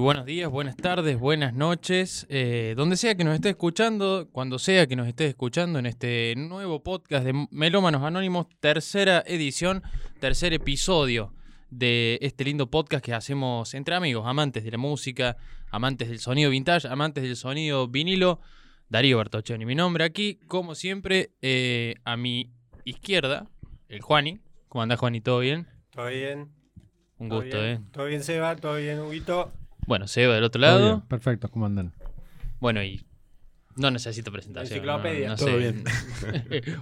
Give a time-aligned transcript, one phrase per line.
[0.00, 2.26] buenos días, buenas tardes, buenas noches.
[2.30, 6.34] eh, donde sea que nos esté escuchando, cuando sea que nos esté escuchando en este
[6.36, 9.82] nuevo podcast de Melómanos Anónimos, tercera edición,
[10.18, 11.34] tercer episodio
[11.70, 15.36] de este lindo podcast que hacemos entre amigos, amantes de la música,
[15.70, 18.40] amantes del sonido vintage, amantes del sonido vinilo,
[18.88, 19.66] Darío Bertoccioni.
[19.66, 22.50] Mi nombre aquí, como siempre, eh, a mi
[22.84, 23.48] izquierda,
[23.88, 24.40] el Juani.
[24.68, 25.20] ¿Cómo andás, Juani?
[25.20, 25.68] ¿Todo bien?
[25.90, 26.48] ¿Todo bien?
[27.18, 27.70] Un ¿Todo gusto, bien?
[27.72, 27.80] ¿eh?
[27.92, 28.56] ¿Todo bien, Seba?
[28.56, 29.52] ¿Todo bien, Huguito?
[29.90, 30.86] Bueno, Seba del otro lado.
[30.98, 31.92] bien, Perfecto, ¿cómo andan?
[32.60, 33.04] Bueno, y
[33.74, 34.76] no necesito presentación.
[34.78, 35.26] Enciclopedia.
[35.26, 35.56] no- no Todo sé.
[35.58, 35.82] bien.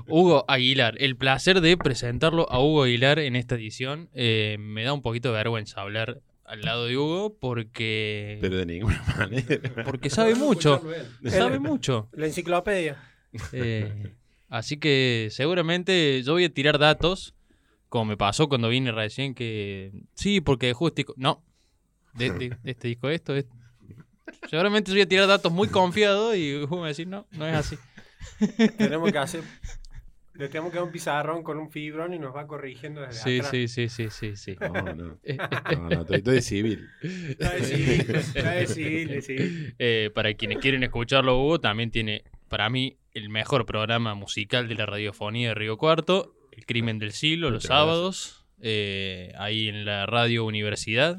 [0.08, 0.94] Hugo Aguilar.
[1.00, 4.10] El placer de presentarlo a Hugo Aguilar en esta edición.
[4.12, 8.66] Eh, me da un poquito de vergüenza hablar al lado de Hugo porque, Pero de
[8.66, 9.84] ninguna manera.
[9.86, 10.82] porque sabe mucho.
[11.24, 12.10] Sabe mucho.
[12.12, 13.02] La enciclopedia.
[13.52, 14.12] Eh,
[14.50, 17.34] así que seguramente yo voy a tirar datos,
[17.88, 21.14] como me pasó cuando vine recién, que sí, porque justo...
[21.16, 21.42] No,
[22.18, 23.46] de, de- de este disco esto, es-
[24.50, 27.26] seguramente yo voy a tirar datos muy confiado y Hugo me va a decir, no,
[27.32, 27.76] no es así.
[28.78, 29.42] tenemos que hacer...
[30.34, 33.38] Le tenemos que dar un pizarrón con un fibrón y nos va corrigiendo desde Sí,
[33.40, 33.50] atrás.
[33.50, 34.56] sí, sí, sí, sí, sí.
[34.60, 35.18] No, no.
[35.24, 36.88] Eh, No, no, estoy, estoy de civil.
[37.02, 39.74] Está de civil, está de civil, de civil.
[39.80, 44.76] Eh, para quienes quieren escucharlo, Hugo también tiene, para mí, el mejor programa musical de
[44.76, 50.06] la radiofonía de Río Cuarto, El Crimen del Siglo, los sábados, eh, ahí en la
[50.06, 51.18] radio Universidad.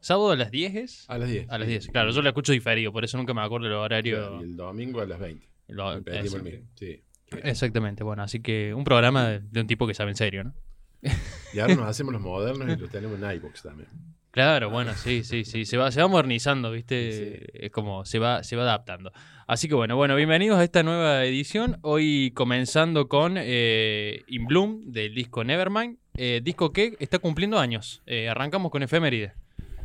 [0.00, 1.04] ¿Sábado a las 10 es?
[1.08, 1.48] A las 10.
[1.50, 4.38] A las 10, claro, yo la escucho diferido, por eso nunca me acuerdo el horario.
[4.40, 5.46] Y el domingo a las 20.
[5.68, 6.36] Lo- Repetimos eso.
[6.36, 6.66] el mismo.
[6.74, 7.02] Sí.
[7.42, 10.54] Exactamente, bueno, así que un programa de, de un tipo que sabe en serio, ¿no?
[11.52, 13.88] Y ahora nos hacemos los modernos y los tenemos en iBox también.
[14.30, 15.64] Claro, bueno, sí, sí, sí.
[15.64, 17.12] Se va, se va modernizando, ¿viste?
[17.40, 17.46] Sí.
[17.54, 19.10] Es como se va, se va adaptando.
[19.46, 21.78] Así que bueno, bueno, bienvenidos a esta nueva edición.
[21.80, 25.96] Hoy comenzando con eh, In Bloom del disco Nevermind.
[26.18, 28.02] eh, disco que está cumpliendo años.
[28.04, 29.32] Eh, arrancamos con efeméride.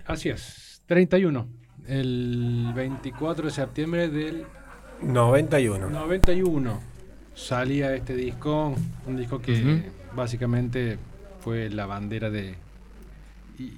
[0.05, 1.47] Así es, 31.
[1.87, 4.43] El 24 de septiembre del
[5.01, 5.89] 91.
[5.89, 6.81] 91
[7.35, 8.75] salía este disco,
[9.07, 9.83] un disco que
[10.15, 10.97] básicamente
[11.39, 12.55] fue la bandera de...
[13.57, 13.73] y-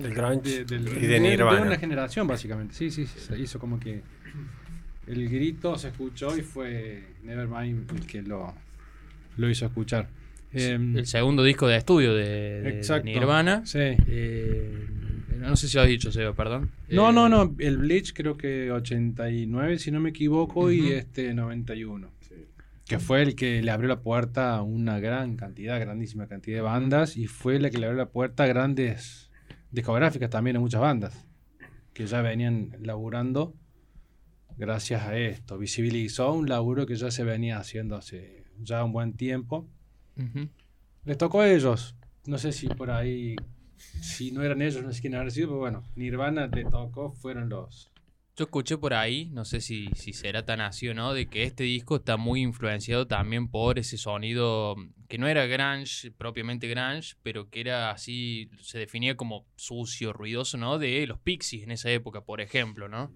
[0.00, 1.62] Del grunge de, del- y de- de de Nirvana.
[1.62, 2.74] una generación, básicamente.
[2.74, 4.00] Sí, sí, se hizo como que
[5.06, 8.54] el grito se escuchó y fue Nevermind el que lo,
[9.36, 10.08] lo hizo escuchar.
[10.52, 13.04] Em, El segundo disco de estudio de, de exacto.
[13.06, 13.64] Nirvana.
[13.66, 13.78] Sí.
[13.80, 14.86] Eh,
[15.48, 16.70] no sé si lo has dicho, Seba, perdón.
[16.88, 17.54] No, Eh, no, no.
[17.58, 22.10] El Bleach creo que 89, si no me equivoco, y este 91.
[22.86, 26.62] Que fue el que le abrió la puerta a una gran cantidad, grandísima cantidad de
[26.62, 29.30] bandas, y fue la que le abrió la puerta a grandes
[29.70, 31.24] discográficas también a muchas bandas,
[31.92, 33.54] que ya venían laburando
[34.56, 35.56] gracias a esto.
[35.56, 39.68] Visibilizó un laburo que ya se venía haciendo hace ya un buen tiempo.
[41.04, 41.94] Les tocó a ellos.
[42.26, 43.36] No sé si por ahí,
[44.00, 47.48] si no eran ellos, no sé quién habrá sido, pero bueno, Nirvana le tocó, fueron
[47.48, 47.90] los.
[48.36, 51.42] Yo escuché por ahí, no sé si, si será tan así o no, de que
[51.42, 54.76] este disco está muy influenciado también por ese sonido
[55.08, 60.56] que no era grunge, propiamente grunge, pero que era así, se definía como sucio, ruidoso,
[60.56, 60.78] ¿no?
[60.78, 63.12] De los Pixies en esa época, por ejemplo, ¿no?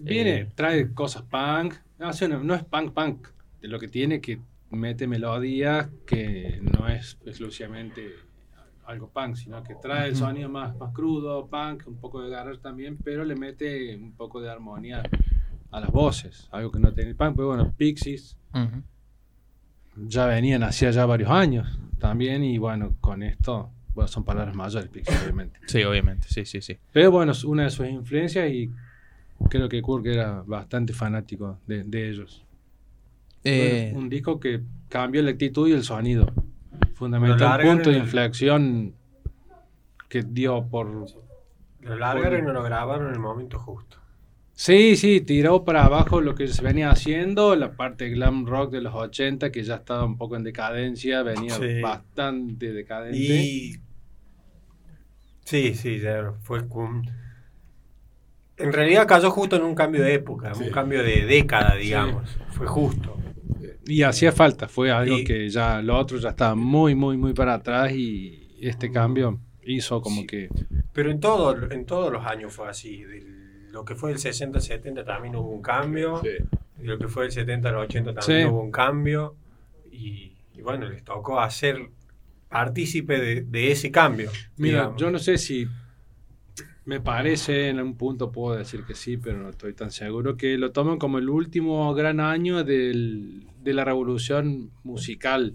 [0.00, 0.48] Viene, Eh.
[0.54, 1.74] trae cosas punk.
[1.98, 3.28] No, sea, no, no es punk punk.
[3.62, 8.14] De lo que tiene que mete melodías que no es exclusivamente
[8.90, 12.58] algo punk, sino que trae el sonido más, más crudo, punk, un poco de garage
[12.58, 15.02] también, pero le mete un poco de armonía
[15.70, 17.36] a las voces, algo que no tiene el punk.
[17.36, 18.36] Pero bueno, Pixies
[19.96, 24.88] ya venían hacía ya varios años también, y bueno, con esto, bueno, son palabras mayores,
[24.88, 25.60] Pixies, obviamente.
[25.66, 26.78] Sí, obviamente, sí, sí, sí.
[26.92, 28.70] Pero bueno, es una de sus influencias y
[29.48, 32.44] creo que Kurt era bastante fanático de, de ellos.
[33.44, 36.32] Eh, Bueno, un disco que cambió la actitud y el sonido.
[36.94, 38.94] Fundamental, un punto de inflexión
[40.08, 41.06] que dio por...
[41.80, 43.96] Lo largaron y no lo grabaron en el momento justo.
[44.52, 48.82] Sí, sí, tiró para abajo lo que se venía haciendo, la parte glam rock de
[48.82, 51.80] los 80 que ya estaba un poco en decadencia, venía Sí.
[51.80, 53.16] bastante decadente.
[53.16, 53.76] Y.
[55.44, 56.62] Sí, sí, ya fue.
[58.58, 60.64] En realidad cayó justo en un cambio de época, Sí.
[60.64, 62.36] un cambio de década, digamos.
[62.50, 63.16] Fue justo.
[63.86, 67.32] Y hacía falta, fue algo Y- que ya lo otro ya estaba muy, muy, muy
[67.32, 70.26] para atrás y este cambio hizo como Sí.
[70.26, 70.48] que...
[70.92, 73.02] Pero en, todo, en todos los años fue así.
[73.04, 76.20] Del- lo que fue del 60-70 también hubo un cambio.
[76.22, 76.30] Sí.
[76.82, 78.52] Lo que fue del 70 al 80 también Sí.
[78.52, 79.36] hubo un cambio.
[79.92, 81.88] Y, y bueno, les tocó hacer
[82.48, 84.30] partícipe de, de ese cambio.
[84.56, 85.00] Mira, digamos.
[85.00, 85.66] yo no sé si
[86.90, 90.58] me parece, en un punto puedo decir que sí, pero no estoy tan seguro, que
[90.58, 95.54] lo toman como el último gran año del- de la revolución musical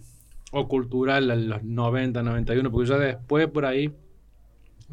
[0.53, 3.91] o cultural en los 90, 91, porque ya después por ahí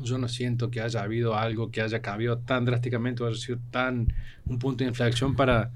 [0.02, 3.60] yo no siento que haya habido algo que haya cambiado tan drásticamente o haya sido
[3.70, 4.12] tan
[4.46, 5.70] un punto de inflexión para,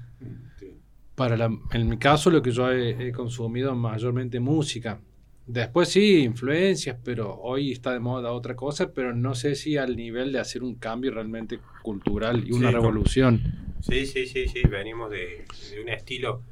[1.15, 4.99] para la- en mi caso lo que yo he, he consumido mayormente música.
[5.47, 9.95] Después sí, influencias, pero hoy está de moda otra cosa, pero no sé si al
[9.95, 13.41] nivel de hacer un cambio realmente cultural y una Sí, revolución.
[13.81, 14.61] Sí, sí, sí, sí.
[14.69, 16.43] Venimos de, de un estilo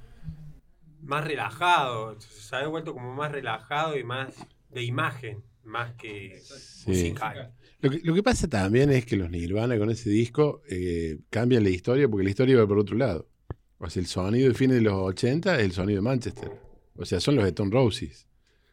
[1.01, 2.17] más relajado.
[2.21, 4.33] Se ha vuelto como más relajado y más
[4.69, 6.39] de imagen, más que
[6.85, 7.51] musical.
[7.81, 11.63] Lo que, lo que pasa también es que los Nirvana con ese disco eh, cambian
[11.63, 13.27] la historia porque la historia va por otro lado.
[13.77, 16.49] O sea, el sonido de fines de los 80 es el sonido de Manchester.
[16.95, 18.25] O sea, son los Stone Roses.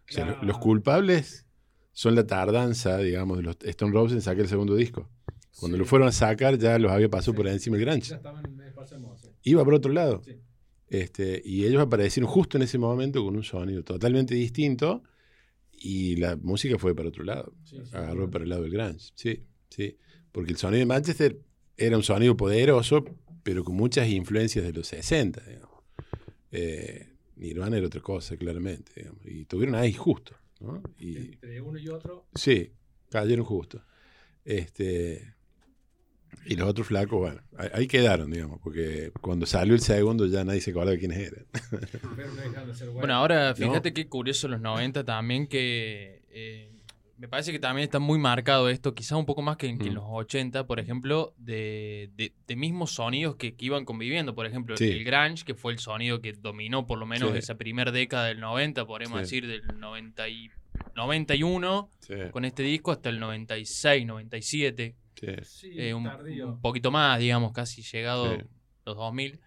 [0.09, 1.47] O sea, lo- los culpables
[1.93, 5.09] son la tardanza, digamos, de los Stone Roses en sacar el segundo disco.
[5.59, 8.15] Cuando lo fueron a sacar ya los había pasado por encima el Grunge.
[9.43, 10.23] Iba por otro lado.
[10.25, 10.33] Sí.
[10.89, 15.03] Este, y ellos aparecieron justo en ese momento con un sonido totalmente distinto
[15.71, 17.55] y la música fue para otro lado.
[17.93, 19.11] Agarró para el lado del grunge.
[19.15, 19.97] Sí, sí.
[20.33, 21.39] Porque el sonido de Manchester
[21.77, 23.05] era un sonido poderoso,
[23.43, 25.43] pero con muchas influencias de los 60.
[25.47, 25.71] digamos.
[26.51, 28.93] Eh, Nirvana era otra cosa, claramente.
[28.97, 29.21] digamos.
[29.25, 30.35] Y tuvieron ahí justo.
[30.61, 30.83] ¿no?
[30.99, 32.27] Y, Entre uno y otro.
[32.35, 32.73] Sí,
[33.11, 33.83] cayeron justo.
[34.45, 35.35] Este,
[36.47, 40.45] y los otros flacos, bueno, ahí, ahí quedaron, digamos, porque cuando salió el segundo ya
[40.45, 41.47] nadie se acordaba de quiénes eran.
[42.17, 46.73] Pero no dejan de ser Bueno, ahora fíjate qué curioso los 90 también que eh,
[47.23, 49.87] me parece que también está muy marcado esto, quizás un poco más que, en- que
[49.87, 49.95] en Mm.
[49.95, 54.35] los 80, por ejemplo, de, de- de mismos sonidos que, que iban conviviendo.
[54.35, 54.91] Por ejemplo, Sí.
[54.91, 57.39] el grunge, que fue el sonido que dominó por lo menos Sí.
[57.39, 59.23] esa primera década del 90, podríamos Sí.
[59.23, 60.51] decir del 90 y,
[60.97, 64.97] 91 Sí, con este disco hasta el 96, 97.
[65.15, 65.27] sí.
[65.45, 68.43] Sí, eh, un, un poquito más, digamos, casi llegado Sí.
[68.85, 69.39] los 2000,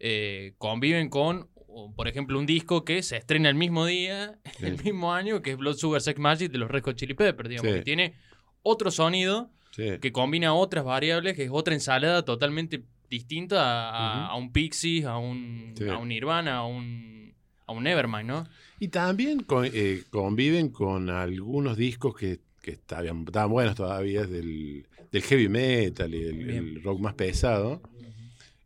[0.00, 4.66] eh, conviven con, o, por ejemplo, un disco que se estrena el mismo día, Sí.
[4.66, 7.48] el mismo año, que es Blood Sugar Sex Magic de los Red Hot Chili Peppers,
[7.48, 7.78] digamos, Sí.
[7.78, 8.14] que tiene
[8.62, 9.98] otro sonido sí.
[10.00, 13.90] que combina otras variables, que es otra ensalada totalmente distinta
[14.28, 17.34] a, un Pixies, a un, a un Nirvana, a un,
[17.66, 18.44] a un Nevermind, ¿no?
[18.80, 24.86] Y también con- eh, conviven con algunos discos que, que estaban, estaban buenos todavía, del,
[25.10, 27.82] del heavy metal y el, el rock más pesado.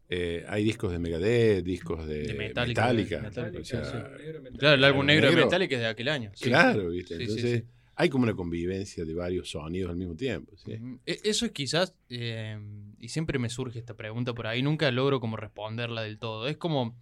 [0.08, 3.16] Eh, hay discos de Megadeth, discos de, De Metallica, Metallica.
[3.16, 3.90] de Metallica, o sea, sí,
[4.52, 4.58] sí.
[4.58, 5.36] Claro, el álbum negro, de.
[5.36, 6.30] Metallica es de aquel año.
[6.34, 6.90] sí, claro.
[6.90, 7.16] ¿viste?
[7.16, 7.64] Sí, Entonces, sí.
[7.96, 10.52] hay como una convivencia de varios sonidos al mismo tiempo.
[11.06, 12.56] E- Eso es quizás, eh,
[13.00, 16.46] y siempre me surge esta pregunta por ahí, nunca logro como responderla del todo.
[16.46, 16.96] Es como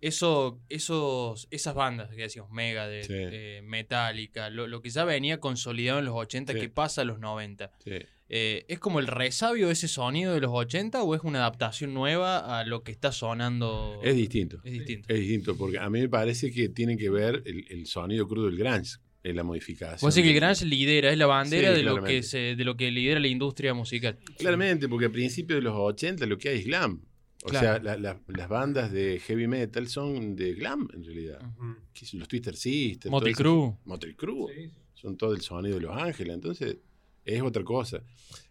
[0.00, 3.14] eso, esos, esas bandas que decíamos, Megadeth, Sí.
[3.16, 6.60] eh, Metallica, lo, lo que ya venía consolidado en los 80, Sí.
[6.60, 7.72] que pasa a los 90.
[8.28, 11.94] Eh, ¿Es como el resabio de ese sonido de los 80 o es una adaptación
[11.94, 14.00] nueva a lo que está sonando?
[14.02, 14.58] Es distinto.
[14.64, 15.12] Es distinto.
[15.12, 18.46] Es distinto, porque a mí me parece que tiene que ver el, el sonido crudo
[18.46, 19.98] del grunge en la modificación.
[20.06, 22.64] Vos decís que el grunge lidera, es la bandera Sí, de, lo que se, de
[22.64, 24.18] lo que lidera la industria musical.
[24.38, 27.02] Claramente, porque a principios de los 80 lo que hay es glam.
[27.44, 27.64] O Claro.
[27.74, 31.38] sea, la- la- las bandas de heavy metal son de glam, en realidad.
[31.92, 33.10] Son Los Twister Sisters.
[33.12, 34.52] Motley Crue.
[34.52, 34.70] Sí, sí.
[34.94, 36.34] Son todo el sonido de Los Ángeles.
[36.34, 36.76] Entonces,
[37.26, 38.02] es otra cosa.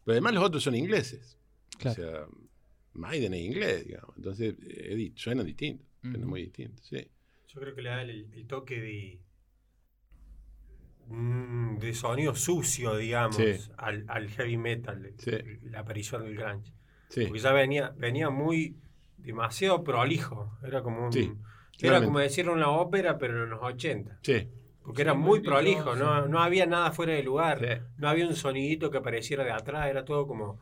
[0.03, 1.37] Pero además los otros son ingleses.
[1.79, 1.91] Claro.
[1.91, 2.25] O sea,
[2.93, 4.15] Maiden es inglés, digamos.
[4.15, 5.87] Entonces, eh, suenan distintos.
[6.01, 7.07] Suenan muy distintos, sí.
[7.47, 9.19] Yo creo que le da el, el toque de,
[11.07, 13.71] mm, de sonido sucio, digamos, Sí.
[13.77, 15.31] al, al heavy metal, Sí.
[15.63, 16.71] la aparición del grunge.
[17.09, 18.75] Sí, Porque ya venía, venía muy
[19.17, 20.57] demasiado prolijo.
[20.63, 21.31] Era como un, Sí,
[21.79, 24.19] era como decir una ópera, pero en los 80.
[24.21, 24.47] sí.
[24.85, 27.59] Porque era Sí, muy muy prolijo, no, no había nada fuera de lugar.
[27.59, 27.81] Sí.
[27.97, 30.59] No había un sonidito que apareciera de atrás, era todo como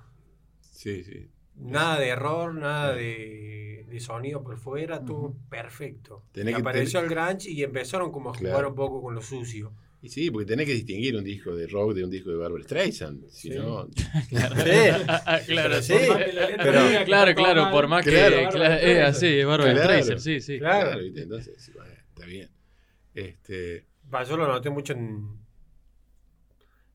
[0.61, 1.29] Sí, sí.
[1.55, 6.23] nada de error, nada de, de sonido por fuera, todo perfecto.
[6.31, 9.21] Tenés Y que apareció el grunge y empezaron como a jugar un poco con lo
[9.21, 9.73] sucio.
[10.01, 12.63] Y sí, porque tenés que distinguir un disco de rock de un disco de Barbara
[12.63, 13.29] Streisand.
[13.29, 13.55] Si Sí.
[13.57, 13.87] no,
[14.29, 15.93] Claro, Sí, claro, sí,
[16.57, 18.11] pero- claro, claro, por más que.
[18.11, 18.49] Claro.
[18.51, 19.87] claro, es así, es Barbara Claro.
[19.89, 20.59] Streisand, sí, sí.
[20.59, 20.99] Claro.
[20.99, 22.49] Entonces, sí, bueno, está bien.
[23.13, 23.85] Este,
[24.27, 25.39] Yo lo noté mucho en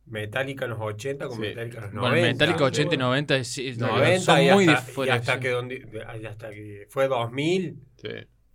[0.06, 1.42] Metallica en los 80 con Sí.
[1.42, 2.10] Metallica en los 90.
[2.18, 5.28] Bueno, Metallica 80 y 90 es- sí, no, 90 son y muy hasta, y diferentes.
[5.28, 5.88] hasta que, donde,
[6.22, 8.08] y hasta que fue 2000 sí,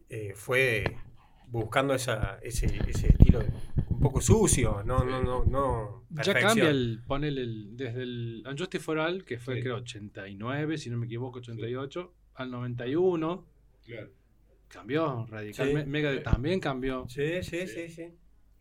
[0.09, 0.83] eh, fue
[1.47, 3.43] buscando esa, ese, ese estilo
[3.89, 8.83] un poco sucio, no, no, no, no Ya cambia el, ponele el, desde el Unjustice
[8.83, 9.61] for All, que fue Sí.
[9.61, 13.45] creo 89, si no me equivoco, 88, al 91,
[13.85, 14.09] claro.
[14.67, 15.83] cambió radicalmente.
[15.83, 15.89] Sí.
[15.89, 17.05] Megadeth también cambió.
[17.07, 18.07] Sí, sí, sí, sí.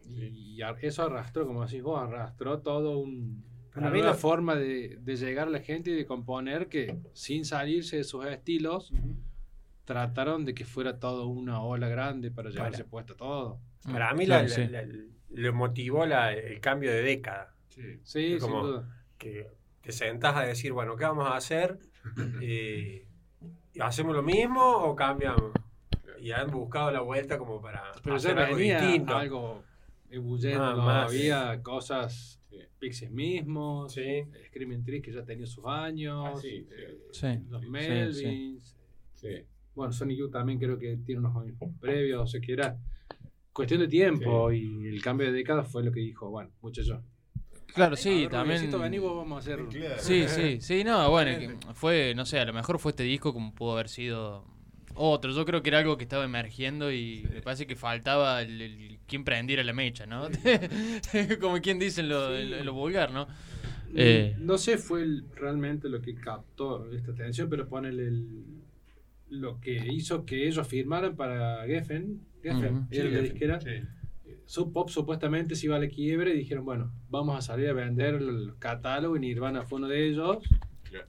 [0.09, 4.19] Y ar- eso arrastró, como decís vos, arrastró todo un, Para una mí nueva la-
[4.19, 8.25] forma de, de llegar a la gente y de componer que sin salirse de sus
[8.27, 8.93] estilos,
[9.85, 13.61] trataron de que fuera todo una ola grande para llevarse puesto todo.
[13.91, 14.67] Para mí Claro, la- sí.
[14.69, 17.55] la- la- le motivó la- el cambio de década.
[17.69, 18.89] Sí, sin como- duda.
[19.19, 19.49] Que
[19.81, 21.79] te sentás a decir, bueno, ¿qué vamos a hacer?
[22.43, 23.07] Eh,
[23.81, 25.53] ¿Hacemos lo mismo o cambiamos?
[26.21, 29.17] Y han buscado la vuelta como para Pero hacer ya algo distinto.
[29.17, 29.65] algo
[30.13, 31.11] ebulliendo, Ah, más.
[31.11, 32.39] había cosas,
[32.79, 34.25] Pixies mismos, Sí.
[34.49, 38.77] Screaming Trees que ya tenía sus años, Ah, sí, eh, Sí, los sí, Melvins,
[39.15, 39.29] Sí.
[39.75, 42.77] Bueno, Sonic Youth también creo que tiene unos años previos, o sea que era
[43.53, 47.01] cuestión de tiempo y el cambio de década fue lo que dijo, bueno, muchachos.
[47.75, 48.71] Claro, sí, ver, también.
[48.71, 49.61] Vení, vos vamos a hacer...
[49.99, 53.55] Sí, sí, sí, no, bueno, fue, no sé, a lo mejor fue este disco como
[53.55, 54.45] pudo haber sido
[54.95, 55.33] otro.
[55.33, 58.99] Yo creo que era algo que estaba emergiendo y me parece que faltaba el, el-
[59.07, 60.29] quien prendiera la mecha, ¿no?
[61.41, 63.27] como quien dice en lo, en lo- en lo vulgar, ¿no?
[63.95, 64.35] Eh.
[64.39, 68.45] No sé fue el- realmente lo que captó esta atención, pero ponele el,
[69.31, 72.87] lo que hizo que ellos firmaran para Geffen, Geffen, Ujú.
[72.91, 73.61] era Sí, la Geffen, disquera.
[73.61, 73.71] sí.
[74.47, 77.73] Sub Pop supuestamente se iba a la quiebre y dijeron, bueno, vamos a salir a
[77.73, 80.39] vender el catálogo y Nirvana fue uno de ellos.
[80.83, 81.07] Claro.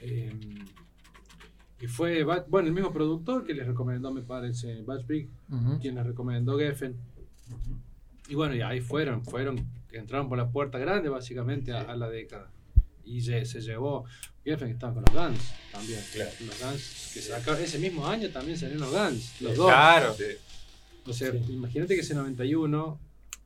[0.00, 0.30] Eh,
[1.80, 5.78] y fue, bueno, el mismo productor que les recomendó, me parece, Batch Big, Ujú.
[5.80, 6.96] quien les recomendó Geffen.
[8.28, 12.08] Y bueno, y ahí fueron, fueron, entraron por la puerta grande básicamente a, a la
[12.08, 12.50] década.
[13.04, 14.04] Y se, se llevó,
[14.44, 16.00] Geffen estaba con los Guns también.
[16.12, 16.30] Claro.
[16.46, 19.66] Los Guns que sacaron, ese mismo año también salieron los Guns, los dos.
[19.68, 20.14] Claro.
[20.14, 20.24] Sí.
[21.06, 22.98] O sea, imagínate que ese 91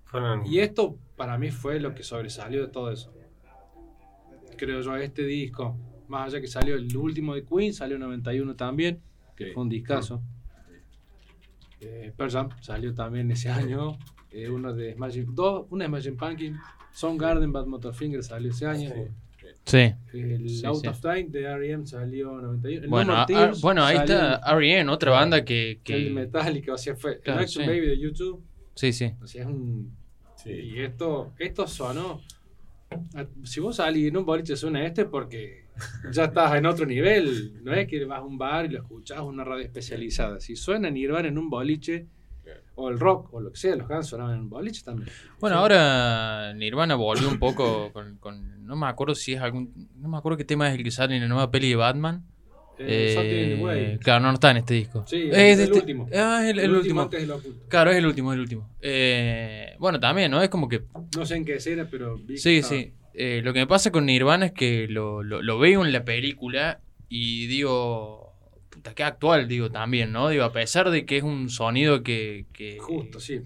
[0.07, 3.13] Fueron- y esto para mí fue lo que sobresalió de todo eso.
[4.57, 5.77] Creo yo, este disco,
[6.11, 9.01] más allá que salió el último de Queen, salió en 91 también,
[9.37, 9.51] que Sí.
[9.53, 10.21] fue un discazo.
[11.81, 13.97] Eh, Pearl Jam salió también ese año.
[14.33, 16.57] eh, uno de Smashing, dos, una de Smashing Pumpkin.
[16.93, 18.91] Soundgarden, Bad Motorfinger salió ese año.
[19.65, 19.93] Sí.
[20.13, 20.87] El Sí, Out sí.
[20.89, 21.85] of Time de R.E.M.
[21.87, 22.85] salió en 91.
[22.85, 25.71] El Bueno, No More a- Tears a- bueno, ahí está R.E.M., otra banda que...
[25.73, 27.71] en- El que Metallica, o sea, fue el Claro, Action sí.
[27.71, 28.41] Baby de YouTube.
[28.75, 29.13] sí, sí.
[29.21, 29.93] O sea, es un
[30.37, 30.51] Sí.
[30.53, 32.21] Y esto, esto sonó.
[33.15, 35.60] a- Si vos salís en un boliche suena este porque
[36.13, 37.61] ya estás en otro nivel.
[37.63, 40.41] No es que vas a un bar y lo escuchás una radio especializada.
[40.41, 42.07] Si suena Nirvana en un boliche,
[42.75, 45.09] o el rock, o lo que sea, los Guns sonaban en un boliche también.
[45.39, 49.89] Bueno, ahora Nirvana volvió un poco con, con- No me acuerdo si es algún...
[49.97, 52.25] No me acuerdo qué tema es el que sale en la nueva peli de Batman.
[52.79, 53.99] Eh, Eh, Way.
[53.99, 55.05] claro, no está en este disco.
[55.07, 56.09] Sí, Es el de este- último.
[56.15, 57.03] Ah, es el, el último.
[57.03, 57.67] antes oculto.
[57.69, 58.71] Claro, es el último, es el último.
[58.81, 60.43] Eh, bueno, también, ¿no?
[60.43, 62.81] Es como que No sé en qué escena, pero vi que Sí, estaba.
[62.81, 62.93] sí.
[63.15, 66.05] Eh, lo que me pasa con Nirvana es que lo, lo- lo veo en la
[66.05, 68.33] película y digo,
[68.71, 70.29] puta, qué actual, digo también, ¿no?
[70.29, 73.41] Digo, a pesar de que es un sonido que, que, Justo, sí.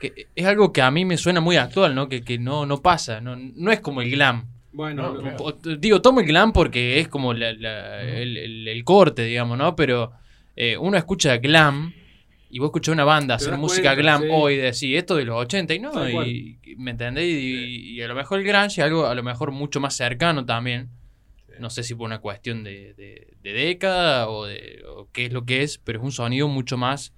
[0.00, 2.08] que es algo que a mí me suena muy actual, ¿no?
[2.08, 4.46] Que, que no, no pasa, no, no es como el glam.
[4.72, 5.58] Bueno, No, claro.
[5.78, 9.74] Digo, tomo el glam porque es como la- la- el, el- el corte, digamos, ¿no?
[9.74, 10.12] Pero
[10.56, 11.92] eh, uno escucha glam
[12.50, 14.28] y vos escuchás una banda hacer música cuenta, glam sí.
[14.30, 17.24] hoy, de decir esto de los 80 y no, Tal y, y- ¿me entendés?
[17.26, 20.44] Y, y a lo mejor el grunge es algo a lo mejor mucho más cercano
[20.44, 20.90] también.
[21.58, 25.32] No sé si por una cuestión de, de- de década o, de, o qué es
[25.32, 27.12] lo que es, pero es un sonido mucho más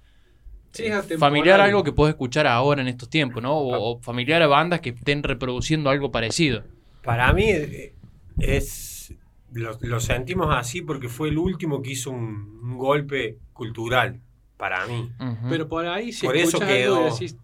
[0.73, 3.53] Sí, eh, familiar a algo que puedes escuchar ahora en estos tiempos, ¿no?
[3.55, 6.63] O, o familiar a bandas que estén reproduciendo algo parecido.
[7.03, 7.93] Para mí eh,
[8.39, 9.13] es.
[9.53, 14.19] Lo, lo sentimos así porque fue el último que hizo un, un golpe cultural.
[14.57, 15.11] Para mí.
[15.49, 17.07] Pero por ahí si Por eso algo quedó.
[17.07, 17.37] y decís,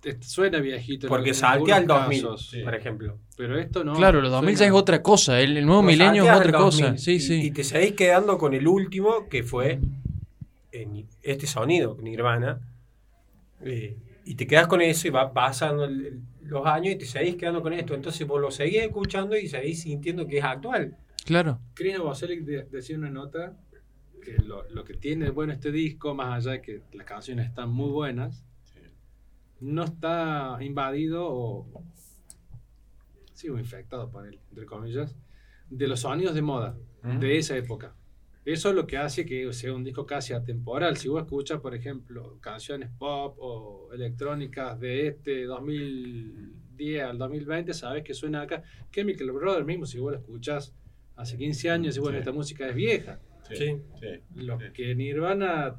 [0.00, 1.08] te suena viejito.
[1.08, 3.18] Porque saltea al 2000, casos, por ejemplo.
[3.36, 3.94] Pero esto no.
[3.94, 6.84] claro, los 2000 ya suena- es otra cosa, el, el nuevo milenio es otra cosa.
[6.92, 7.42] 2000 Sí, y, sí.
[7.46, 9.80] y te seguís quedando con el último que fue
[10.72, 12.60] en este sonido, Nirvana.
[13.62, 17.06] eh, y te quedas con eso y va pasando el- el- los años y te
[17.06, 17.94] seguís quedando con esto.
[17.94, 20.96] Entonces vos lo seguís escuchando y seguís sintiendo que es actual.
[21.24, 21.58] Claro.
[21.74, 23.54] Chris Novoselic de- decía una nota
[24.24, 27.70] que lo, lo que tiene bueno este disco, más allá de que las canciones están
[27.70, 28.44] muy buenas,
[29.60, 31.66] no está invadido o
[33.34, 35.14] sigo infectado por él, entre comillas,
[35.70, 36.76] de los sonidos de moda
[37.20, 37.94] de esa época.
[38.44, 40.96] Eso es lo que hace que sea un disco casi atemporal.
[40.98, 48.04] Si vos escuchas, por ejemplo, canciones pop o electrónicas de este 2010 al 2020, sabes
[48.04, 48.62] que suena acá.
[48.90, 50.74] Chemical Brothers mismo, si vos lo escuchas
[51.16, 52.20] hace 15 años, y bueno, Sí.
[52.20, 53.18] esta música es vieja.
[53.52, 53.76] Sí.
[54.00, 54.06] sí.
[54.34, 55.74] Lo que Nirvana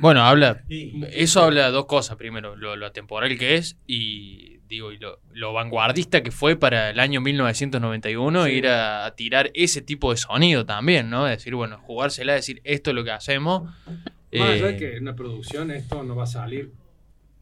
[0.00, 0.62] Bueno, habla.
[0.68, 2.16] Eso habla de dos cosas.
[2.16, 6.90] Primero, lo, lo atemporal que es y digo y lo, lo vanguardista que fue para
[6.90, 8.50] el año 1991 Sí.
[8.52, 11.24] ir a, a tirar ese tipo de sonido también, ¿no?
[11.26, 13.64] Decir, bueno, jugársela, decir esto es lo que hacemos.
[13.64, 16.72] Más allá de Eh, que en una producción esto no va a salir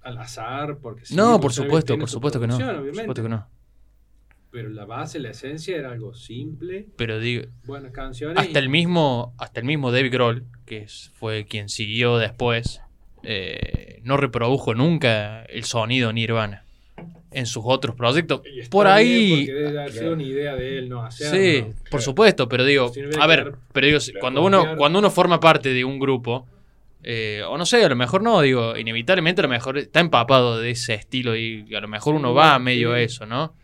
[0.02, 2.58] al azar, porque sí, no, por supuesto, por su supuesto que no.
[2.58, 3.48] Por supuesto que no.
[4.52, 8.36] Pero la base, la esencia era algo simple, Pero digo, buenas canciones.
[8.38, 12.82] hasta y- el mismo, hasta el mismo David Grohl, que fue quien siguió después,
[13.22, 16.64] eh, no reprodujo nunca el sonido Nirvana
[17.30, 18.42] en sus otros proyectos.
[18.70, 21.38] Por ahí, debe haber sido una idea de él no hacerlo.
[21.38, 21.90] Sí, ¿no?
[21.90, 25.10] por supuesto, pero digo, Si no hubiera a ver, pero digo, cuando uno, cuando uno
[25.10, 26.46] forma parte de un grupo,
[27.02, 30.58] eh, o no sé, a lo mejor no, digo, inevitablemente a lo mejor está empapado
[30.58, 33.02] de ese estilo y a lo mejor uno Sí, va a medio sí.
[33.04, 33.54] eso, ¿no?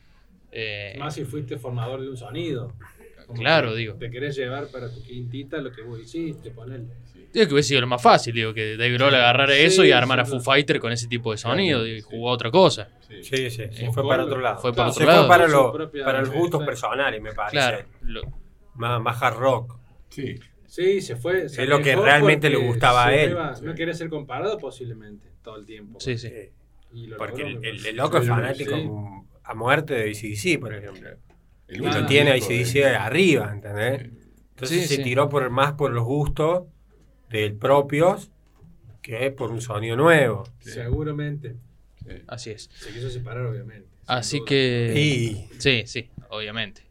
[0.51, 2.73] Eh, Más si fuiste formador de un sonido.
[3.27, 3.95] Como claro, digo.
[3.95, 6.87] Te querés llevar para tu quintita lo que vos hiciste, ponele.
[7.31, 9.93] Digo que hubiese sido lo más fácil, digo, que Dave Grohl agarrara Sí, eso y
[9.93, 10.31] armara sí.
[10.31, 12.89] Foo Fighter con ese tipo de sonido y jugó a otra cosa.
[13.07, 14.59] Sí, sí, sí, Eh, fue para otro lado.
[14.61, 15.19] fue para otro lado.
[15.27, 15.73] fue para, lo-
[16.05, 17.53] para los gustos personales, me parece.
[17.57, 17.85] Claro.
[18.03, 18.23] lo-
[18.77, 19.79] Más, más hard rock.
[20.09, 20.37] Sí.
[20.67, 21.49] Sí, se fue.
[21.51, 23.33] se Es lo que realmente le gustaba a él.
[23.33, 26.01] iba- No quería ser comparado posiblemente todo el tiempo.
[26.01, 26.31] sí, sí.
[26.95, 28.31] Y lo Porque logró, el, el- el loco es Sí.
[28.31, 31.09] fanático a muerte de ACDC, por ejemplo.
[31.69, 34.11] El Y lo tiene ACDC de- arriba, ¿entendés?
[34.51, 35.03] Entonces Sí, se sí.
[35.03, 36.65] tiró por más por los gustos
[37.31, 38.31] del propios
[39.03, 40.45] que por un sonido nuevo.
[40.61, 41.57] Seguramente.
[42.27, 42.71] Así es.
[42.73, 43.89] Se quiso separar, obviamente.
[44.07, 44.93] Así que.
[44.97, 46.83] Y Sí, sí, obviamente.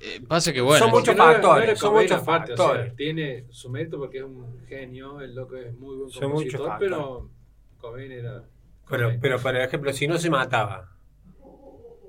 [0.00, 0.84] Eh, pasa que bueno.
[0.86, 2.96] Son muchos no factores, no son muchos aparte, o sea, factores.
[2.96, 7.30] tiene su mérito porque es un genio, el loco es muy buen compositor, pero
[7.78, 8.42] Cobain era...
[8.88, 10.90] pero, pero por ejemplo, si no se mataba,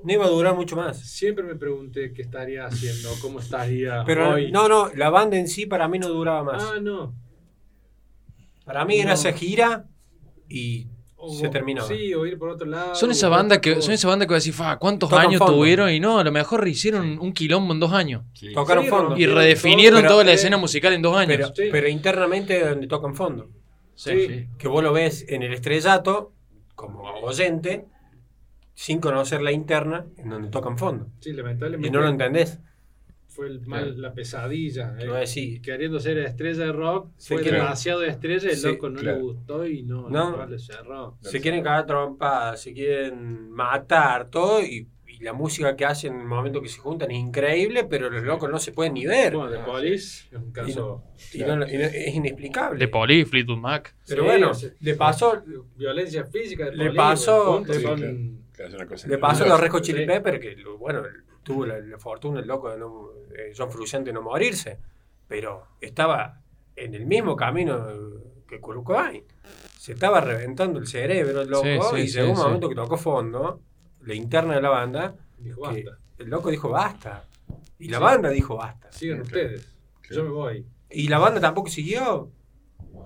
[0.03, 0.99] no iba a durar mucho más.
[0.99, 4.51] Siempre me pregunté qué estaría haciendo, cómo estaría Pero hoy.
[4.51, 6.63] no, no, la banda en sí para mí no duraba más.
[6.63, 7.13] Ah, no.
[8.65, 9.85] Para mí era esa gira
[10.47, 11.83] y O- se terminó.
[11.85, 12.95] Sí, o ir por otro lado.
[12.95, 15.39] Son esa banda que, son esa banda que va a decir, fa, ¿cuántos Tocan años
[15.39, 15.55] fondo.
[15.55, 15.89] tuvieron?
[15.91, 18.23] Y no, a lo mejor hicieron un quilombo en dos años.
[18.33, 18.53] Sí.
[18.53, 19.17] Tocaron Sí, fondo.
[19.17, 21.37] Y redefinieron pero- toda la eh, escena musical en dos años.
[21.37, 21.63] Pero, Sí.
[21.71, 23.49] pero internamente donde tocan fondo.
[23.95, 24.47] Sí, sí.
[24.57, 26.33] Que vos lo ves en el estrellato,
[26.75, 27.85] como oyente,
[28.73, 31.07] sin conocer la interna, en donde tocan fondo.
[31.19, 32.59] Sí, Y lamentablemente no lo entendés.
[33.27, 34.95] fue el mal, la pesadilla.
[34.99, 35.07] Eh.
[35.07, 39.17] decir, Queriendo ser estrella de rock, Sí, fue demasiado estrella, el Sí, loco no claro.
[39.17, 40.37] le gustó y no, No.
[40.37, 41.17] no, le cerró.
[41.21, 46.21] se quieren cagar trompadas, se quieren matar, todo, y, y la música que hacen en
[46.21, 49.35] el momento que se juntan es increíble, pero los locos no se pueden ni ver.
[49.35, 51.03] Bueno, The Police es un caso.
[51.33, 52.77] Y no- y no- es inexplicable.
[52.79, 53.95] De Poli, Fleetwood Mac.
[54.07, 54.67] Pero Sí, bueno, sí.
[54.79, 55.41] le pasó,
[55.75, 58.03] Violencia física de Le Police, pasó- juntos Sí, claro.
[58.53, 59.49] Claro, es una cosa le pasó a increíble.
[59.49, 60.05] los Red Hot Chili Sí.
[60.07, 61.01] Peppers, que bueno,
[61.43, 64.79] tuvo la, la fortuna el loco de no, eh, John Frusciante no morirse,
[65.27, 66.39] pero estaba
[66.75, 67.85] en el mismo camino
[68.47, 69.23] que Kurt Cobain.
[69.77, 72.43] Se estaba reventando el cerebro el loco, Sí, sí, y sí, llegó un sí.
[72.43, 73.59] momento que tocó fondo,
[74.01, 77.23] la interna de la banda, Dijo, que basta, el loco dijo basta.
[77.79, 78.03] Y la Sí.
[78.03, 78.91] banda dijo basta.
[78.91, 79.25] sigan Claro.
[79.27, 79.69] ustedes.
[80.11, 80.65] Yo me voy.
[80.91, 82.29] Y la banda tampoco siguió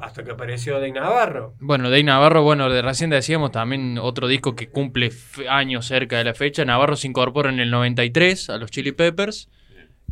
[0.02, 1.54] hasta que apareció Dave Navarro.
[1.60, 5.12] Bueno, Dave Navarro, bueno, de recién decíamos también otro disco que cumple
[5.50, 6.66] años cerca de la fecha.
[6.66, 9.50] Navarro se incorpora en el 93 a los Chili Peppers,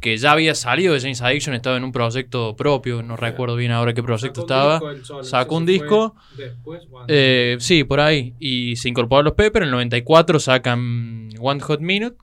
[0.01, 3.71] que ya había salido de James Addiction, estaba en un proyecto propio, no recuerdo bien
[3.71, 4.91] ahora qué proyecto Sacó un estaba.
[4.93, 8.33] disco sacó un si disco, Después, Eh, sí, por ahí.
[8.39, 9.63] Y se incorporó a los Peppers.
[9.63, 12.17] En el 94 sacan One Hot Minute.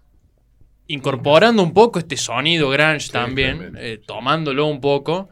[0.88, 3.75] Incorporando un poco este sonido grunge también.
[3.79, 5.31] eh, tomándolo un poco.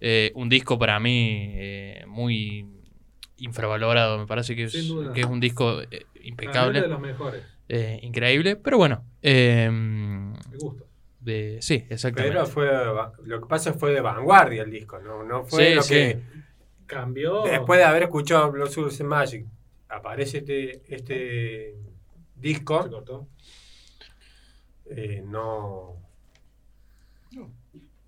[0.00, 2.66] Eh, un disco para mí eh, muy
[3.38, 4.18] infravalorado.
[4.18, 4.72] Me parece que es,
[5.14, 6.88] que un disco eh, uno de impecable.
[6.88, 7.42] los mejores.
[7.68, 8.56] eh, increíble.
[8.56, 9.04] Pero bueno.
[9.22, 10.84] eh, Me gusta.
[11.20, 12.34] de, sí, exactamente.
[12.36, 12.68] Pero fue
[13.24, 15.94] lo que pasa fue de vanguardia el disco, no, no fue Sí, lo sí.
[15.94, 16.20] que
[16.86, 17.42] Cambió.
[17.42, 19.44] después de haber escuchado Blood and Magic
[19.88, 23.26] aparece este este Se disco cortó.
[24.90, 25.96] eh, no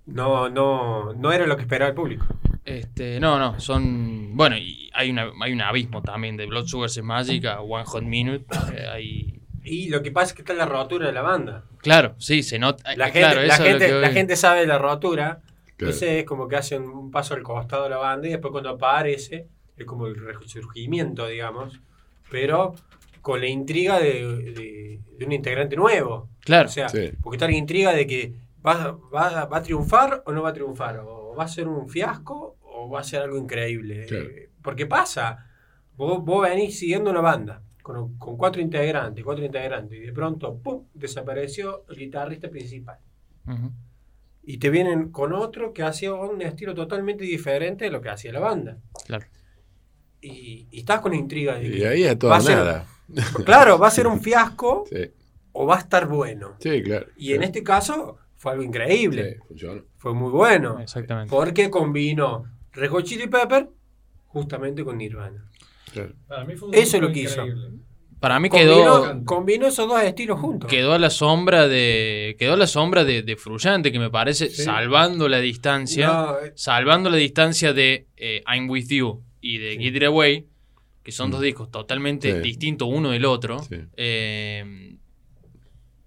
[0.08, 2.26] no no no era lo que esperaba el público
[2.64, 4.36] Este, no, no, son.
[4.36, 7.84] Bueno, y hay, una, hay un abismo también de Blood Sugar Sex Magic a One
[7.86, 8.44] Hot Minute.
[8.74, 12.14] eh, hay- y lo que pasa es que está la rotura de la banda Claro,
[12.18, 12.94] sí, se nota.
[12.96, 15.40] la eh, gente claro, la es gente la gente sabe de la rotura
[15.76, 15.92] Claro.
[15.92, 18.70] entonces es como que hacen un paso al costado de la banda y después cuando
[18.70, 21.80] aparece es como el resurgimiento digamos
[22.30, 22.74] pero
[23.20, 27.10] con la intriga de, de- de un integrante nuevo Claro, O sea, Sí.
[27.22, 28.32] porque está la intriga de que
[28.66, 31.88] va, va, va a triunfar o no va a triunfar, o va a ser un
[31.88, 34.06] fiasco o va a ser algo increíble.
[34.06, 34.26] Claro.
[34.62, 35.46] Porque pasa,
[35.96, 40.58] vos, vos venís siguiendo una banda con, con cuatro integrantes, cuatro integrantes, y de pronto,
[40.58, 42.98] ¡pum!, desapareció el guitarrista principal.
[44.42, 48.32] Y te vienen con otro que hacía un estilo totalmente diferente de lo que hacía
[48.32, 48.78] la banda.
[49.06, 49.26] claro.
[50.20, 52.86] Y, y estás con intriga de Y ahí a va toda a ser- nada.
[53.44, 55.12] claro, va a ser un fiasco Sí,
[55.52, 56.56] o va a estar bueno.
[56.58, 57.06] sí, claro.
[57.16, 59.34] Y en este caso fue algo increíble.
[59.34, 59.82] Sí, funcionó.
[59.98, 60.80] Fue muy bueno.
[60.80, 61.30] Exactamente.
[61.30, 63.68] Porque combinó Red Hot Chili Pepper
[64.28, 65.44] justamente con Nirvana.
[65.92, 66.14] Claro.
[66.26, 67.44] Para mí fue un Eso es lo que hizo.
[68.20, 70.68] Para mí Combinó, quedó, combinó esos dos estilos juntos.
[70.68, 72.34] quedó a la sombra de.
[72.38, 74.62] Quedó a la sombra de, de Frusciante, que me parece, Sí.
[74.64, 76.06] salvando la distancia.
[76.08, 80.48] No, eh, Salvando la distancia de eh, I'm With You y de Get It Away,
[81.04, 82.40] que son dos discos totalmente Sí.
[82.40, 83.60] distintos uno del otro.
[83.60, 83.76] Sí.
[83.96, 84.96] eh,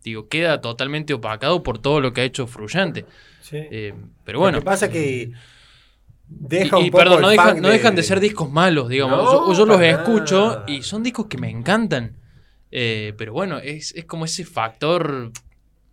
[0.04, 3.06] digo, queda totalmente opacado por todo lo que ha hecho Frusciante.
[3.42, 3.58] sí.
[3.58, 4.60] Eh, pero Lo bueno.
[4.60, 5.32] que pasa que
[6.28, 8.90] deja Y, un y poco perdón, no, dejan, punk no dejan de ser discos malos,
[8.90, 9.18] digamos.
[9.18, 12.18] No, yo yo los escucho y son discos que me encantan.
[12.72, 15.32] Eh, pero bueno, es, es como ese factor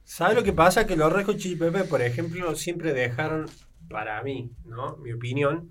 [0.05, 0.87] ¿Sabes lo que pasa?
[0.87, 3.47] Que los Hot Chili Peppers, por ejemplo, siempre dejaron,
[3.91, 4.97] para mí, ¿no?
[4.97, 5.71] Mi opinión,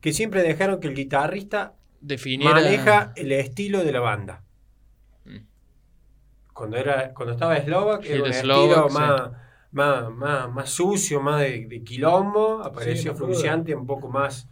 [0.00, 2.54] que siempre dejaron que el guitarrista Definiera...
[2.54, 4.42] maneja el estilo de la banda.
[6.56, 8.94] Cuando era cuando estaba Slovak era un estilo sí.
[8.94, 9.32] más,
[9.72, 13.14] más, más, más sucio, más de, de quilombo, apareció.
[13.14, 14.48] Frunciante un poco más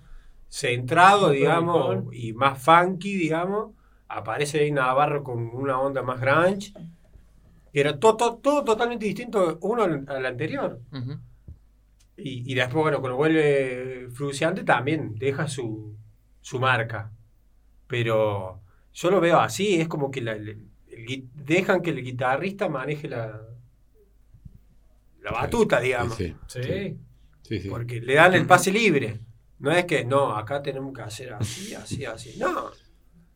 [0.48, 3.72] centrado, digamos, y más funky, digamos.
[4.08, 6.72] Aparece ahí Navarro con una onda más grunge.
[7.72, 10.80] Era todo, todo, todo totalmente distinto uno al, al anterior.
[12.16, 15.96] Y después, bueno, cuando vuelve Fruciante también deja su,
[16.40, 17.12] su marca.
[17.88, 18.62] Pero
[18.92, 20.36] yo lo veo así, es como que la-
[20.96, 23.40] el- dejan que el guitarrista maneje la,
[25.22, 26.16] la batuta, digamos.
[26.16, 26.62] Sí, Sí.
[26.62, 26.96] sí.
[27.42, 27.68] sí, sí.
[27.68, 29.18] Porque le dan el pase libre.
[29.58, 32.38] No es que, no, acá tenemos que hacer así, así, así.
[32.38, 32.70] No.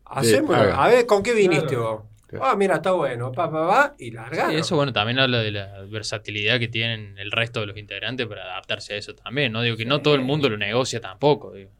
[0.05, 1.83] Hacemos, a ver, ¿con qué viniste Claro.
[1.83, 2.03] vos?
[2.27, 2.44] Claro.
[2.44, 4.51] Ah, mira, está bueno, pa, pa, pa, y largar.
[4.51, 8.27] Sí, eso bueno, también habla de la versatilidad que tienen el resto de los integrantes
[8.27, 9.62] para adaptarse a eso también, ¿no?
[9.62, 11.71] Digo que no todo el mundo lo negocia tampoco, digo.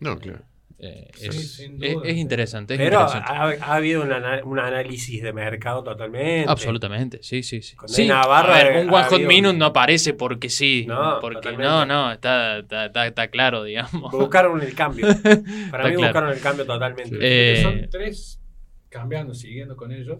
[0.00, 0.42] No, claro.
[0.84, 1.60] Eh, Sí, es,
[2.04, 3.30] es- interesante, es Pero interesante.
[3.32, 6.50] ha, ha habido un, ana- un análisis de mercado totalmente.
[6.50, 7.76] Absolutamente, sí, sí, sí.
[7.76, 10.84] Con Sí, Navarra, a ver, eh, un One Hot Minute no aparece porque sí.
[10.88, 11.68] No, porque totalmente.
[11.68, 14.10] no, no, está, está, está, está claro, digamos.
[14.10, 15.06] Buscaron el cambio.
[15.70, 16.00] Para mí claro.
[16.00, 17.16] buscaron el cambio totalmente.
[17.20, 18.40] Eh, Son tres,
[18.88, 20.18] cambiando, siguiendo con ellos.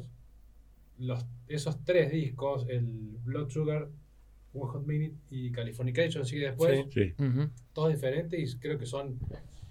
[0.99, 3.89] Los, esos tres discos, el Blood Sugar,
[4.55, 7.15] One Hot Minute y Californication sigue después, Sí.
[7.19, 7.25] Sí.
[7.25, 7.51] Ujú.
[7.73, 9.19] todos diferentes y creo que son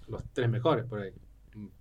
[0.08, 1.10] los tres mejores por ahí.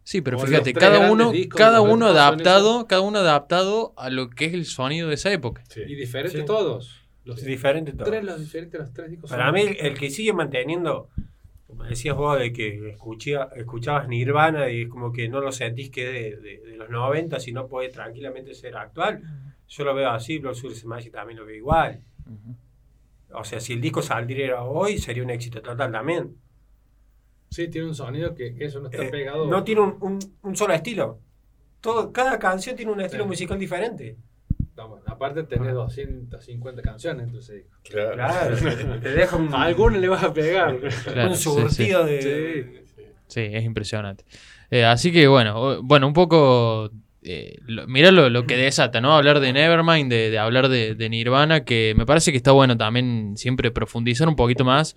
[0.03, 4.45] Sí, pero fíjate, cada uno, discos cada uno adaptado, cada uno adaptado a lo que
[4.45, 5.63] es el sonido de esa época.
[5.87, 6.45] Y diferentes Sí.
[6.45, 6.97] todos.
[7.23, 8.05] Los Es diferente todo.
[8.05, 9.29] tres, los diferentes, los tres discos.
[9.29, 11.07] Para son- mí, el, el que sigue manteniendo,
[11.67, 15.89] como decías vos, de que escuchía, escuchabas Nirvana y es como que no lo sentís
[15.91, 19.21] que es de, de- de los 90, sino puede tranquilamente ser actual.
[19.69, 22.01] Yo lo veo así, Blood Sex Magic también lo veo igual.
[23.33, 26.35] O sea, si el disco saldría hoy, sería un éxito total también.
[27.51, 29.45] Sí, tiene un sonido que, que eso no está Eh, pegado.
[29.47, 31.19] no tiene un, un- un solo estilo.
[31.81, 33.27] Todo, cada canción tiene un estilo Sí.
[33.29, 34.15] musical diferente.
[34.75, 35.03] Bueno.
[35.05, 38.13] Aparte tenés 250 canciones, entonces Claro.
[38.13, 38.55] Claro,
[39.01, 40.79] te deja un, a alguno le vas a pegar.
[41.03, 42.13] Claro, un sí, surtido sí.
[42.13, 42.83] de.
[43.27, 44.23] Sí, es impresionante.
[44.71, 46.89] Eh, así que bueno, bueno, un poco.
[47.21, 49.13] Eh, lo- mirá lo, lo que desata, ¿no?
[49.15, 52.75] Hablar de Nevermind, de, de hablar de, de Nirvana, que me parece que está bueno
[52.77, 54.95] también siempre profundizar un poquito más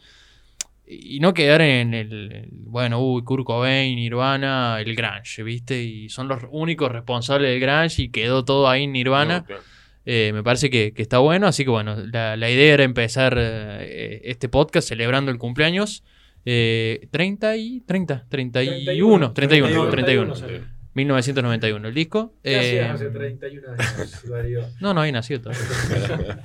[0.86, 5.82] y no quedar en el, el, bueno, uy, Kurt Cobain, Nirvana, el Grunge, ¿viste?
[5.82, 9.40] Y son los únicos responsables del Grunge y quedó todo ahí en Nirvana.
[9.40, 9.62] No, claro.
[10.06, 13.36] Eh, me parece que, que está bueno, así que bueno, la, la idea era empezar
[13.38, 16.04] eh, este podcast celebrando el cumpleaños.
[16.44, 20.60] Eh, 30 y 30, 31, 31, 31, salió.
[20.92, 22.34] 1991 el disco.
[22.42, 25.62] ¿Qué Eh, hace 31 años, no, no había nacido todavía.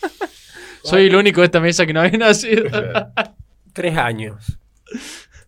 [0.86, 2.64] Soy el único de esta mesa que no había nacido.
[3.72, 4.58] Tres años.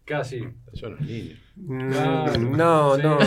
[0.05, 0.43] Casi.
[0.75, 1.39] Son los niños.
[1.57, 2.39] Mm, Claro.
[2.39, 3.03] No, Sí.
[3.03, 3.19] no.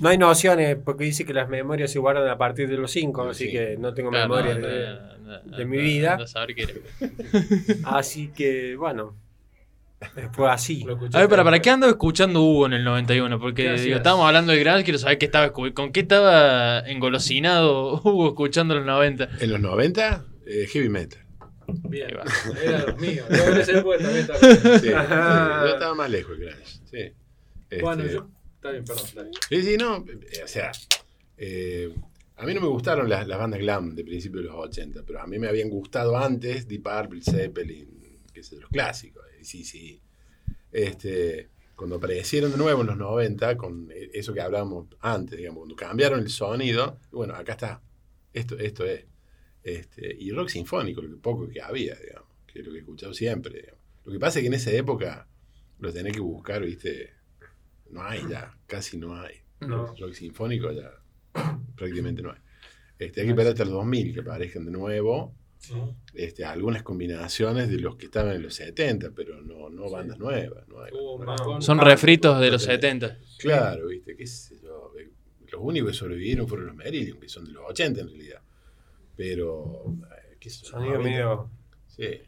[0.00, 3.22] No hay nociones, porque dice que las memorias se guardan a partir de los cinco,
[3.22, 4.86] De los así que no tengo Claro, memoria no, de,
[5.20, 6.16] no, no, de mi no, vida.
[6.16, 6.72] no saber qué era.
[7.98, 9.16] Así que, bueno,
[10.32, 10.86] fue así.
[11.12, 13.36] A ver, para, ¿para qué andaba escuchando Hugo en el 91?
[13.36, 18.00] ¿Qué Porque digo, estábamos hablando de Grunge, quiero saber qué estaba, con qué estaba engolosinado
[18.04, 19.28] Hugo escuchando en los 90.
[19.40, 21.18] En los 90, eh, heavy metal.
[21.88, 22.10] Bien,
[22.62, 23.26] era los míos.
[23.30, 24.38] Yo época también estaba.
[24.80, 26.64] Sí, yo estaba más lejos, grunge.
[26.90, 27.12] Sí.
[27.70, 28.28] Este, Bueno, yo.
[28.56, 29.04] Está bien, perdón.
[29.14, 29.30] dale.
[29.48, 30.04] Sí, sí, no.
[30.08, 30.72] eh, O sea,
[31.36, 31.94] eh,
[32.36, 35.20] a mí no me gustaron las, las bandas glam de principios de los 80, pero
[35.20, 39.24] a mí me habían gustado antes Deep Purple, Zeppelin, que es de los clásicos.
[39.42, 40.00] Sí, sí.
[40.72, 45.58] Este, cuando aparecieron de nuevo en los 90, con eh, eso que hablábamos antes, digamos,
[45.60, 47.80] cuando cambiaron el sonido, bueno, acá está.
[48.32, 49.04] Esto, esto es.
[49.68, 52.80] Este, y rock sinfónico, lo que poco que había, digamos, que es lo que he
[52.80, 53.54] escuchado siempre.
[53.60, 53.80] digamos.
[54.04, 55.28] Lo que pasa es que en esa época
[55.80, 57.12] lo tenés que buscar, ¿viste?
[57.90, 59.34] No hay ya, casi no hay.
[59.60, 59.94] No.
[59.96, 60.90] Rock sinfónico ya
[61.76, 62.38] prácticamente no hay.
[62.98, 65.34] Este, hay que esperar hasta el 2000 que aparezcan de nuevo
[66.14, 70.66] este, algunas combinaciones de los que estaban en los 70, pero no, no bandas nuevas.
[70.68, 71.64] No hay bandas.
[71.64, 72.76] Son refritos de los total.
[72.80, 73.18] 70.
[73.38, 74.92] Claro, viste, qué sé yo.
[74.98, 75.10] eh,
[75.50, 78.40] Los únicos que sobrevivieron fueron los Marillion, que son de los 80 en realidad.
[79.18, 79.84] Pero,
[80.16, 81.10] eh, qué Sonido 90.
[81.10, 81.50] medio.
[81.88, 82.22] Sí.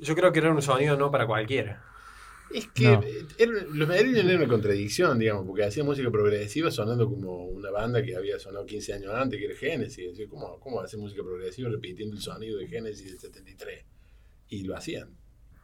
[0.00, 1.82] Yo creo que era un sonido no para cualquiera.
[2.54, 3.02] Es que No.
[3.38, 8.02] era- los Marillion eran una contradicción, digamos, porque hacían música progresiva sonando como una banda
[8.02, 10.10] que había sonado 15 años antes, que era Genesis.
[10.10, 13.86] Decía, ¿cómo, ¿Cómo hacer música progresiva repitiendo el sonido de Genesis del 73?
[14.50, 15.16] Y lo hacían.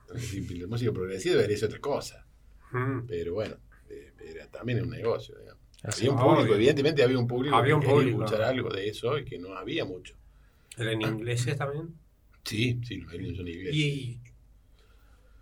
[0.02, 2.26] Entonces, sí, la música progresiva debería ser otra cosa.
[2.72, 3.00] Mm.
[3.06, 3.56] Pero bueno,
[3.90, 5.36] eh, era también un negocio.
[5.38, 5.57] digamos.
[5.84, 6.54] Había un público, obvio.
[6.56, 8.24] evidentemente había un público Había que un quería público.
[8.24, 10.14] escuchar algo de eso y que no había mucho.
[10.76, 11.94] Eran ingleses también.
[12.44, 13.74] Sí, sí, los aliens son ingleses.
[13.76, 14.20] Y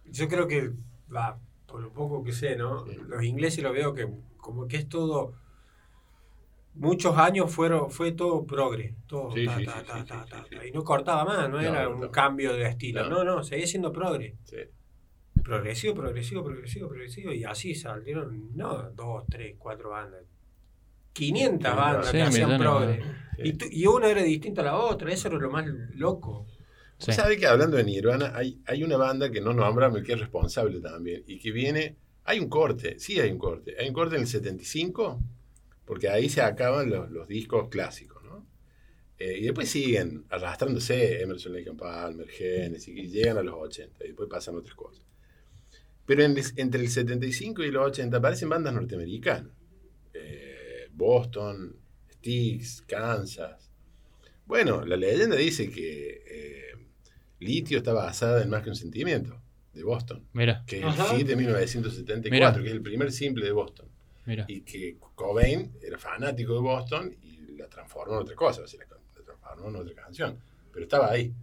[0.06, 0.72] yo creo que,
[1.14, 2.84] va, por lo poco que sé, ¿no?
[2.86, 5.34] Los ingleses lo veo que como que es todo.
[6.74, 11.24] Muchos años fueron, fue todo progre, todo Sí, ta, ta, ta, sí, y no cortaba
[11.24, 13.24] más, no, No, era no un cambio de estilo, No.
[13.24, 14.56] no, no, seguía siendo progre, Sí.
[15.46, 20.22] Progresivo, progresivo, progresivo, progresivo, y así salieron, no, dos, tres, cuatro bandas,
[21.12, 23.16] 500 Sí, bandas sí, que hacían millones de progre, bandas.
[23.38, 26.46] y, tú- y una era distinta a la otra, eso era lo más loco.
[26.98, 27.12] Sí.
[27.12, 30.20] ¿Sabe que hablando de Nirvana, hay, hay una banda que no nombramos y que es
[30.20, 31.22] responsable también?
[31.26, 31.96] Y que viene.
[32.24, 33.76] Hay un corte, sí hay un corte.
[33.78, 35.20] Hay un corte en el 75,
[35.84, 38.46] porque ahí se acaban los, los discos clásicos, ¿no?
[39.18, 44.04] Eh, y después siguen arrastrándose Emerson Lake and Palmer, Genesis, y llegan a los 80,
[44.04, 45.04] y después pasan otras cosas.
[46.06, 49.52] Pero en entre el 75 y los 80 aparecen bandas norteamericanas.
[50.14, 51.76] Eh, Boston,
[52.12, 53.70] Styx, Kansas.
[54.46, 56.86] Bueno, la leyenda dice que eh,
[57.40, 59.40] Litio está basada en Más que un sentimiento,
[59.76, 61.12] de Boston, Mira, que es Ajá.
[61.12, 62.52] el hit de 1974, Mira.
[62.54, 63.86] que es el primer simple de Boston.
[64.24, 64.46] mira.
[64.48, 68.80] Y que Cobain era fanático de Boston y la transformó en otra cosa, o sea,
[68.88, 70.38] la, transformó en otra canción.
[70.72, 71.34] Pero estaba ahí.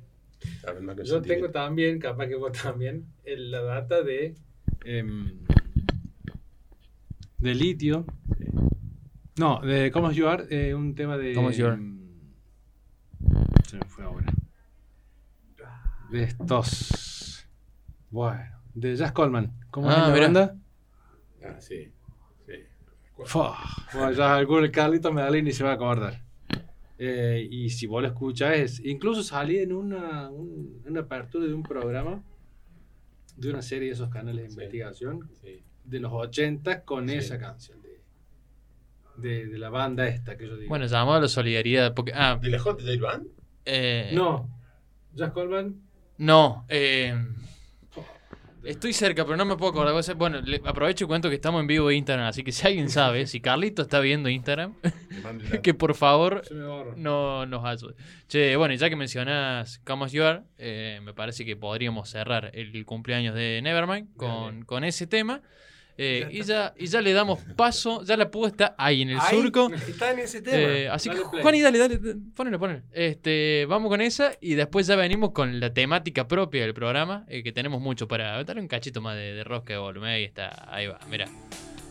[1.04, 4.36] Yo tengo también, capaz que vos también, la data de.
[4.86, 5.40] Em,
[7.40, 8.06] de litio.
[9.38, 10.46] No, de ¿Cómo es You Are?
[10.50, 11.34] eh, un tema de.
[11.34, 11.76] ¿Cómo es You Are?
[11.76, 12.00] em,
[13.68, 14.32] se me fue ahora.
[16.12, 17.48] De estos.
[18.12, 18.44] Bueno,
[18.76, 19.52] de Jazz Coleman.
[19.72, 20.22] ¿Cómo Ah, es la mira.
[20.26, 20.58] banda?
[21.44, 21.92] Ah, sí.
[22.46, 22.54] sí.
[23.26, 23.58] Fua.
[23.94, 26.22] Bueno, ya algún Carlito Medellín ni se va a acordar.
[27.00, 31.54] Eh, y si vos lo escuchás, es- incluso salí en una, un- una apertura de
[31.54, 32.22] un programa,
[33.36, 34.54] de una serie de esos canales de Sí.
[34.56, 35.64] investigación, sí.
[35.86, 37.16] de los 80 con Sí.
[37.16, 38.00] esa canción, de,
[39.18, 40.70] de, de la banda esta que yo digo.
[40.70, 40.86] Bueno,
[41.22, 41.94] la solidaridad.
[41.94, 42.82] Porque, ah, ¿De la J.
[42.84, 43.02] J.
[43.02, 43.28] Band?
[43.66, 44.50] eh, no,
[45.14, 45.82] Jazz Coleman,
[46.18, 47.16] No, eh,
[48.66, 50.16] estoy cerca, pero no me puedo acordar.
[50.16, 52.90] Bueno, le- aprovecho y cuento que estamos en vivo de Instagram, así que si alguien
[52.90, 54.76] sabe, si Carlito está viendo Instagram,
[55.64, 56.44] que por favor
[56.98, 57.96] no nos ayude.
[58.28, 62.52] Che, bueno, ya que mencionas Come As You Are, eh, me parece que podríamos cerrar
[62.54, 65.42] el cumpleaños de Nevermind con, con ese tema.
[65.98, 69.20] Eh, y, ya, y ya le damos paso, ya la púa está ahí en el
[69.20, 69.72] Ahí, surco.
[69.74, 70.58] Está en ese tema.
[70.58, 71.42] Eh, así Dale que, play.
[71.44, 72.82] Juani, dale, dale, dale, ponelo, ponelo.
[72.92, 77.44] Este, vamos con esa y después ya venimos con la temática propia del programa, eh,
[77.44, 80.10] que tenemos mucho para darle un cachito más de, de rosca de volumen.
[80.10, 81.28] Ahí está, ahí va, mira.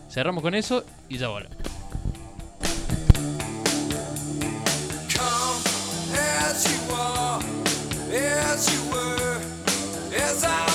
[0.09, 1.57] Cerramos con eso y ya volvemos.
[5.15, 7.43] Come as you are,
[8.13, 9.39] as you were,
[10.15, 10.72] as I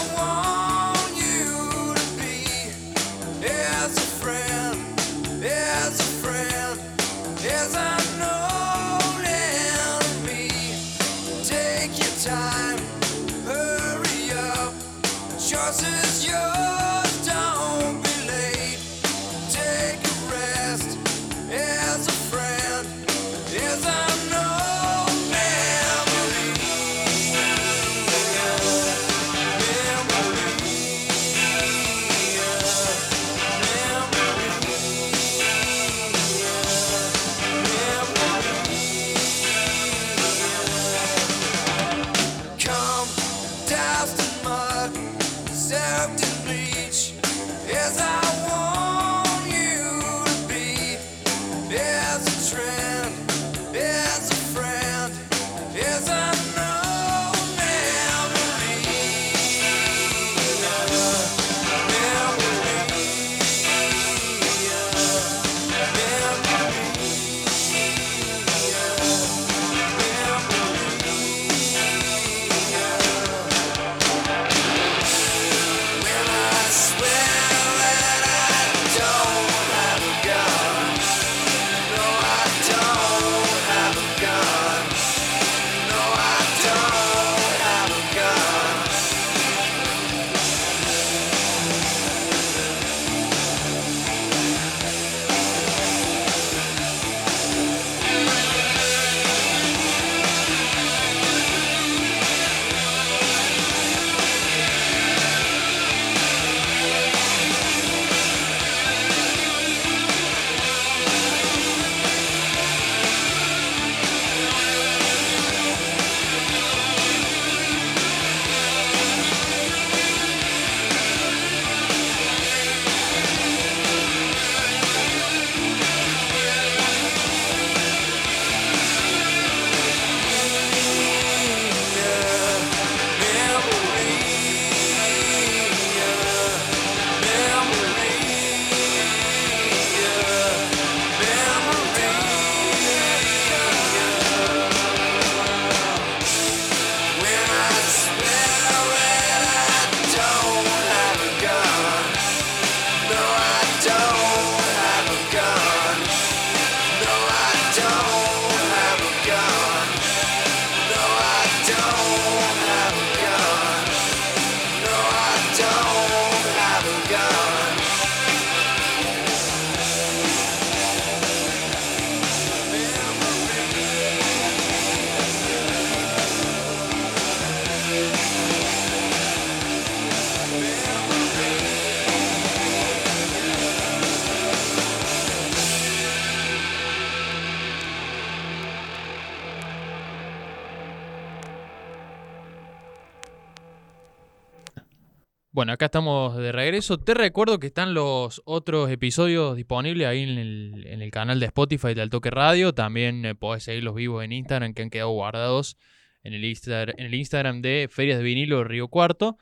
[195.51, 196.99] Bueno, acá estamos de regreso.
[196.99, 201.47] Te recuerdo que están los otros episodios disponibles ahí en el, en el canal de
[201.47, 202.75] Spotify del Toque Radio.
[202.75, 205.79] También eh, podés seguir los vivos en Instagram que han quedado guardados
[206.23, 209.39] en el, Instagram de Ferias de Vinilo Río Cuarto.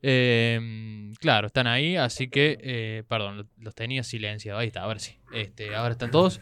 [0.00, 4.60] Eh, claro, están ahí, así que, eh, perdón, lo- los tenía silenciados.
[4.60, 5.16] Ahí está, ahora sí.
[5.34, 6.40] Este, ahora están todos.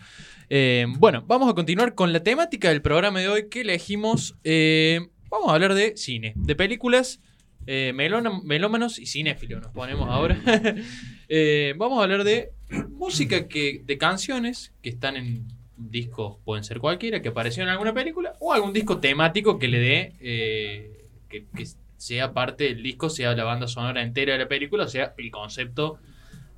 [0.51, 4.37] Eh, bueno, vamos a continuar con la temática del programa de hoy que elegimos.
[4.45, 5.01] eh,
[5.31, 7.21] vamos a hablar de cine, de películas,
[7.67, 9.63] eh, melona- melómanos y cinéfilos.
[9.63, 10.39] Nos ponemos ahora.
[11.29, 12.53] Eh, vamos a hablar de
[12.91, 17.93] música que, de canciones que están en discos, pueden ser cualquiera, que apareció en alguna
[17.93, 23.11] película, o algún disco temático que le dé, eh, que, que sea parte del disco,
[23.11, 25.99] sea la banda sonora entera de la película, o sea el concepto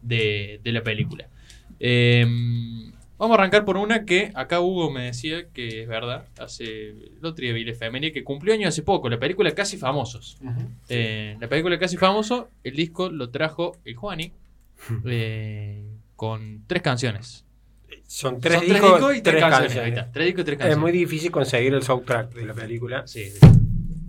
[0.02, 1.30] de, de la película.
[1.80, 2.26] Eh,
[3.18, 7.18] vamos a arrancar por una que acá Hugo me decía que es verdad, hace el
[7.24, 10.38] otro día vi la efeméride, que cumplió año hace poco, la película Casi Famosos.
[10.88, 14.32] Eh, la película Casi Famoso, el disco lo trajo el Juani
[15.06, 15.84] eh,
[16.16, 17.44] con tres canciones.
[18.06, 19.50] Son tres Son discos, y tres, canciones.
[19.50, 19.76] canciones.
[19.78, 20.78] Ahí está, tres discos y tres Es canciones.
[20.82, 23.06] muy difícil conseguir el soundtrack de la película.
[23.06, 23.32] Sí.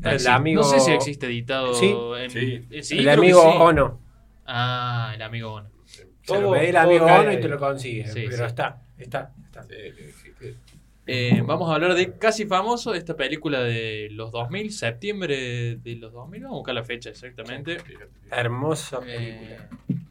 [0.03, 1.74] El Sí, amigo- No sé si existe editado.
[1.74, 1.93] Sí.
[2.18, 2.66] en- Sí.
[2.72, 3.57] eh, sí, el amigo sí.
[3.60, 3.99] Ono.
[4.45, 5.70] Ah, el amigo Ono.
[5.86, 8.05] Se lo el amigo Ono y te lo consigue.
[8.07, 8.43] Sí, pero sí.
[8.43, 9.66] está, está, está.
[11.12, 16.14] Eh, vamos a hablar de Casi Famoso, esta película de los 2000, septiembre de los
[16.14, 16.43] 2000.
[16.43, 17.78] Vamos a buscar la fecha exactamente.
[18.32, 20.06] Hermosa Eh, película.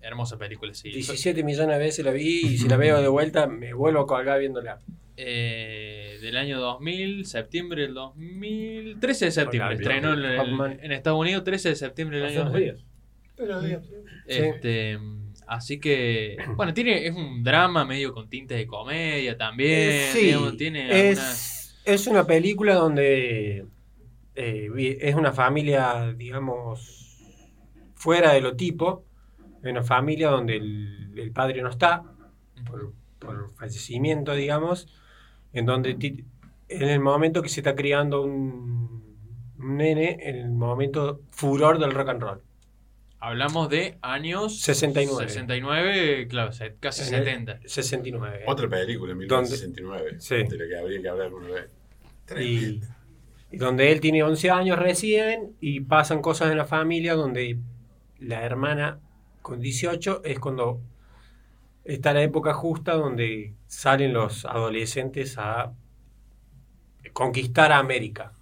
[0.00, 0.90] hermosa película, sí.
[0.90, 4.06] 17 millones de veces la vi y si la veo de vuelta me vuelvo a
[4.06, 4.78] colgar viéndola.
[5.16, 9.76] Eh, del año 2000, septiembre del 2000, 13 de septiembre.
[9.76, 12.74] Hola, Estrenó en, el- en Estados Unidos 13 de septiembre del año unos 2000.
[12.74, 13.84] días.
[14.26, 14.98] Este,
[15.46, 19.90] así que, bueno, tiene, es un drama medio con tintes de comedia también.
[19.90, 23.66] Eh, sí, digamos, tiene algunas- es, es una película donde
[24.34, 27.18] eh, es una familia, digamos,
[27.94, 29.04] fuera de lo tipo.
[29.62, 32.02] Es una familia donde el, el padre no está
[32.66, 34.88] por, por fallecimiento, digamos.
[35.52, 36.24] En donde ti-
[36.68, 39.16] en el momento que se está criando un,
[39.58, 42.40] un nene, en el momento furor del rock and roll.
[43.26, 45.28] Hablamos de años 69.
[45.28, 47.60] 69, claro, casi En el 70.
[47.64, 48.42] 69.
[48.46, 49.50] Otra película, en ¿Dónde?
[49.56, 50.16] 1969.
[50.20, 50.34] Sí.
[50.36, 51.70] De la que habría que hablar alguna vez.
[52.38, 52.80] y,
[53.50, 57.58] y donde él tiene 11 años recién y pasan cosas en la familia donde
[58.18, 59.00] la hermana
[59.40, 60.80] con 18 es cuando
[61.84, 65.72] está la época justa donde salen los adolescentes a
[67.12, 68.32] conquistar a América.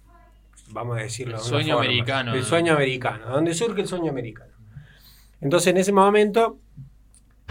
[0.69, 1.37] Vamos a decirlo.
[1.37, 1.85] El de sueño forma.
[1.89, 2.45] americano, El ¿no?
[2.45, 4.52] sueño americano, donde surge el sueño americano.
[5.43, 6.59] Entonces en ese momento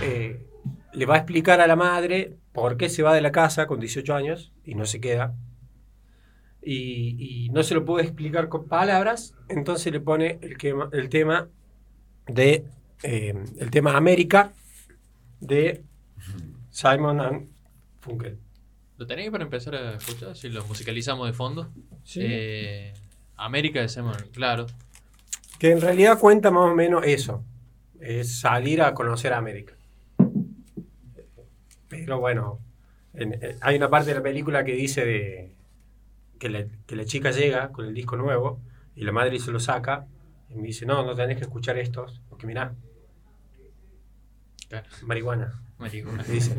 [0.00, 0.46] eh,
[0.92, 3.78] le va a explicar a la madre por qué se va de la casa con
[3.80, 5.34] 18 años y no se queda.
[6.64, 11.08] Y, y no se lo puede explicar con palabras, entonces le pone el, quema- el
[11.08, 11.48] tema
[12.26, 12.64] de
[13.02, 14.52] eh, el tema América
[15.40, 15.82] de
[16.70, 17.48] Simon and
[18.00, 18.38] Funkel.
[18.96, 20.36] ¿Lo tenéis para empezar a escuchar?
[20.36, 21.72] Si lo musicalizamos de fondo.
[22.16, 22.92] Eh,
[23.36, 24.66] América de Simon, claro.
[25.58, 27.44] Que en realidad cuenta más o menos eso.
[28.02, 29.74] Es salir a conocer a América.
[31.88, 32.58] Pero bueno,
[33.14, 35.54] en- eh, hay una parte de la película que dice de
[36.38, 38.60] que la, que la chica llega con el disco nuevo
[38.96, 40.06] y la madre se lo saca
[40.50, 42.74] y me dice, no, no tenés que escuchar estos, porque mirá,
[44.68, 45.62] Claro, marihuana.
[45.78, 46.22] marihuana.
[46.24, 46.56] Dice,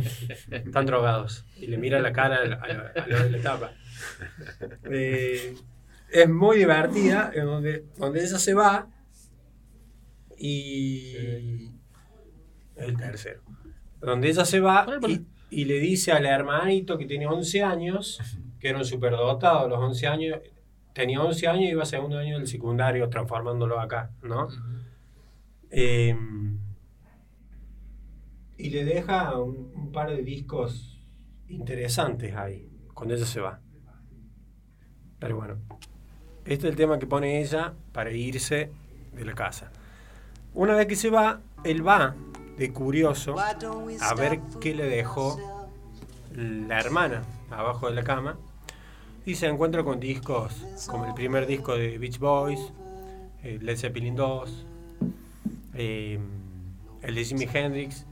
[0.52, 1.46] están drogados.
[1.58, 3.72] Y le mira la cara a a de la tapa.
[4.86, 5.56] Eh,
[6.12, 8.88] es muy divertida, en donde, donde ella se va
[10.44, 11.72] y...
[12.76, 13.42] El tercero.
[14.02, 18.20] Donde ella se va y, y le dice al hermanito que tiene 11 años,
[18.60, 20.40] que era un superdotado los 11 años,
[20.92, 24.50] tenía 11 años y iba a segundo año del secundario transformándolo acá, ¿no?
[25.70, 26.18] Eh,
[28.58, 31.00] y le deja un, un par de discos
[31.48, 33.62] interesantes ahí, cuando ella se va.
[35.20, 35.58] Pero bueno,
[36.44, 38.72] este es el tema que pone ella para irse
[39.14, 39.72] de la casa.
[40.56, 42.16] Una vez que se va, él va
[42.58, 45.68] de curioso a ver qué le dejó
[46.36, 48.38] la hermana abajo de la cama
[49.26, 52.60] y se encuentra con discos como el primer disco de Beach Boys,
[53.44, 54.66] eh, Led Zeppelin 2,
[55.76, 56.20] eh,
[57.02, 58.06] el de Jimi Hendrix,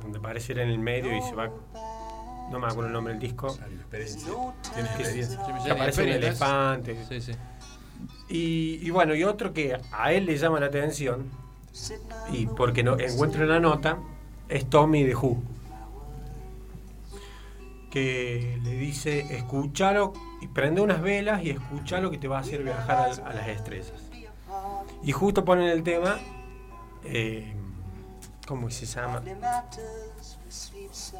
[0.00, 1.50] donde aparece en el medio y se va,
[2.50, 4.32] no me acuerdo el nombre del disco, la experiencia.
[4.74, 5.72] Que, experiencia.
[5.72, 7.04] Aparece un elefante.
[7.08, 7.32] Sí, sí.
[8.28, 11.30] Y, y bueno, y otro que a él le llama la atención,
[12.32, 13.98] y porque no encuentra una nota,
[14.48, 15.36] es Tommy de Who.
[17.90, 22.62] Que le dice, escúchalo y prende unas velas y escúchalo que te va a hacer
[22.62, 23.92] viajar a, a las estrellas.
[25.02, 26.18] Y justo ponen el tema.
[27.04, 27.52] eh,
[28.46, 29.22] ¿Cómo se llama?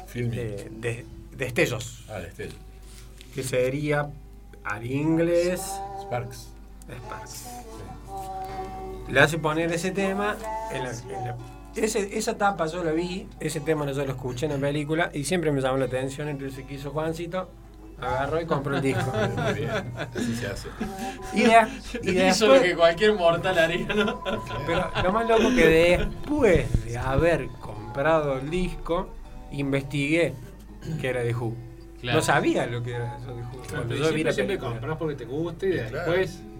[0.07, 0.81] Filming.
[0.81, 1.05] De,
[1.35, 2.05] destellos.
[2.09, 2.49] Ah, este.
[3.33, 4.09] Que sería
[4.63, 5.61] al inglés.
[6.03, 6.47] Sparks.
[7.05, 7.45] Sparks.
[9.09, 10.35] Le hace poner ese tema.
[10.71, 11.37] En la- en la-
[11.75, 15.23] ese- esa tapa yo la vi, ese tema yo lo escuché en la película y
[15.23, 16.27] siempre me llamó la atención.
[16.27, 17.49] Entonces, ¿qué hizo Juancito?
[17.99, 19.11] Agarró y compró el disco.
[19.37, 19.69] Muy bien.
[20.15, 20.67] Así se hace.
[21.33, 21.67] Y, de-
[22.03, 24.23] y Hizo lo que después, cualquier mortal haría, ¿no?
[24.67, 29.09] pero lo más loco que después de haber comprado el disco,
[29.51, 30.33] investigué
[31.01, 31.55] que era de Who.
[32.01, 32.19] Claro.
[32.19, 33.63] No sabía lo que era eso de Who.
[33.71, 36.13] Cuando yo siempre compras porque te gusta y Claro.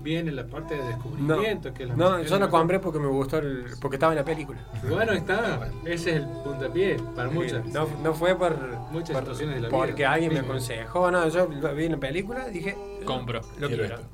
[0.07, 1.73] Viene la parte de No, descubrimiento.
[1.73, 4.25] que es la no yo lo compré porque me gustó, el- porque estaba en la
[4.25, 4.59] película.
[4.89, 5.69] Bueno, está.
[5.85, 7.65] Ese es el puntapié para muchas.
[7.67, 8.57] No, no fue por,
[8.91, 10.11] Muchas por- situaciones de la porque vida.
[10.13, 11.11] alguien me aconsejó.
[11.11, 13.41] No, yo vi en la película dije, Compro.
[13.59, 13.95] lo Quiero quiero.
[13.95, 14.07] esto.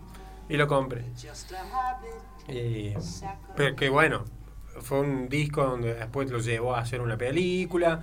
[0.50, 1.06] Y lo compré.
[2.50, 2.94] Y-
[3.56, 4.26] pero que bueno,
[4.82, 8.02] fue un disco donde después lo llevó a hacer una película.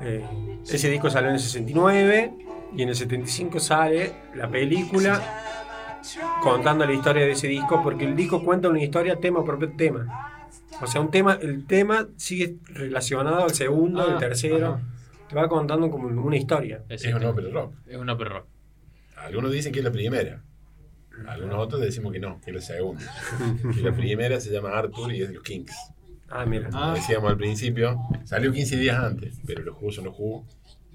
[0.00, 0.24] Eh,
[0.68, 2.32] ese disco salió en el 69
[2.74, 5.20] y en el 75 sale la película
[6.42, 10.40] contando la historia de ese disco porque el disco cuenta una historia tema por tema.
[10.80, 14.66] O sea, un tema, el tema sigue relacionado al segundo, al Ah, tercero.
[14.74, 14.80] ajá.
[15.28, 16.82] Te va contando como una historia.
[16.88, 17.72] Es un ópera rock.
[17.86, 18.46] Es una perro.
[19.16, 20.42] Algunos dicen que es la primera.
[21.26, 23.04] Algunos otros decimos que no, que es la segunda.
[23.74, 25.72] que la primera se llama Arthur y es de los Kings.
[26.28, 26.68] Ah, mira.
[26.72, 26.80] Ah.
[26.80, 30.44] Como decíamos al principio, salió 15 días antes, pero los jugos son los jugos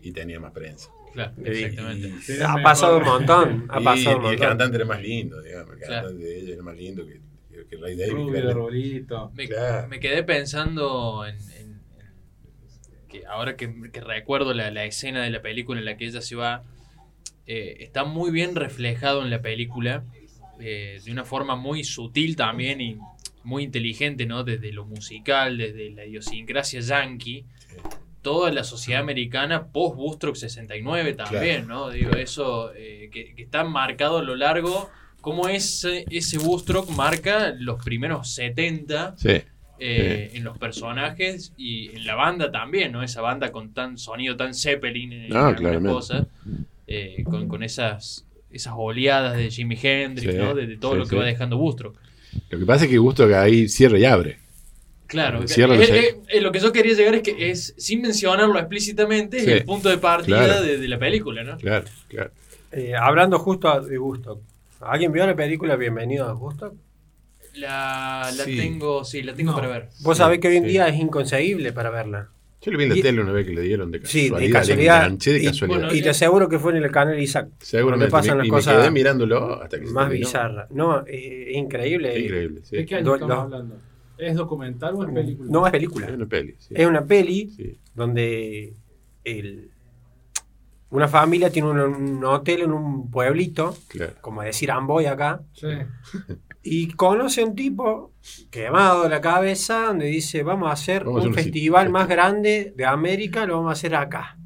[0.01, 0.89] y tenía más prensa.
[1.13, 2.07] Claro, exactamente.
[2.33, 3.65] y- ha pasado un montón.
[3.69, 4.47] Ha y, pasado un y el montón.
[4.49, 5.73] cantante era más lindo, digamos.
[5.73, 5.93] El Claro.
[6.07, 8.11] cantante de ella era más lindo que, que, que Ray David.
[8.11, 9.31] Rubio, que era- arbolito.
[9.33, 9.87] Me, Claro.
[9.87, 11.81] me quedé pensando en, en- en-
[13.07, 16.21] que ahora que, que recuerdo la, la escena de la película en la que ella
[16.21, 16.63] se va,
[17.47, 20.03] eh, está muy bien reflejado en la película,
[20.59, 22.97] eh, de una forma muy sutil también y
[23.43, 24.43] muy inteligente, ¿no?
[24.43, 27.45] Desde lo musical, desde la idiosincrasia yankee,
[28.27, 31.89] toda la sociedad americana post Bustrock 69 también, ¿no?
[31.89, 34.89] Digo, eso eh, que, que está marcado a lo largo,
[35.21, 39.41] como ese, ese Bustrock marca los primeros 70 Sí.
[39.79, 43.01] eh, en los personajes y en la banda también, ¿no?
[43.01, 45.93] Esa banda con tan sonido tan Zeppelin en, en No, claramente.
[45.93, 46.27] cosas,
[46.85, 50.53] eh, con, con esas esas oleadas de Jimi Hendrix, Sí, ¿no?
[50.53, 51.93] De, de todo lo que va dejando Bustro.
[52.49, 54.39] Lo que pasa es que que ahí cierra y abre.
[55.07, 59.39] Claro, eh, eh, eh, lo que yo quería llegar es que es, sin mencionarlo explícitamente,
[59.39, 60.61] Sí, es el punto de partida claro.
[60.61, 61.57] de, de la película, ¿no?
[61.57, 62.31] Claro, claro.
[62.71, 64.41] Eh, hablando justo de Gusto.
[64.81, 66.75] ¿Alguien vio la película Bienvenido a Gusto?
[67.55, 68.57] La, la Sí.
[68.57, 69.57] tengo, sí, la tengo No.
[69.57, 69.89] para ver.
[70.01, 70.69] Vos Sí, sabés que hoy en sí.
[70.71, 72.29] día es inconseguible para verla.
[72.61, 74.49] Yo lo vi en la Y- tele una vez que le dieron de Sí, de
[74.51, 75.05] casualidad.
[75.05, 75.79] enganché de Y- casualidad.
[75.79, 77.47] bueno, Y te aseguro que fue en el canal Isaac.
[77.59, 78.11] Seguramente.
[78.11, 80.67] donde pasan las y cosas me quedé mirándolo hasta que se Más bizarra.
[80.71, 82.19] No, eh, es increíble.
[82.19, 82.75] Increíble, sí.
[82.77, 83.41] ¿De qué año Do- estamos no.
[83.43, 83.75] hablando?
[84.17, 85.49] ¿Es documental o es película?
[85.51, 86.07] No es película.
[86.07, 86.73] Es una peli, sí.
[86.75, 88.73] Es una peli Sí, donde
[89.23, 89.71] el-
[90.89, 94.13] una familia tiene un, un hotel en un pueblito, claro.
[94.21, 95.67] como decir Amboy acá, Sí.
[96.63, 98.11] y conoce a un tipo
[98.49, 101.89] quemado de la cabeza donde dice, vamos a hacer Vamos a hacer un un festival
[101.89, 104.37] más grande de América, lo vamos a hacer acá.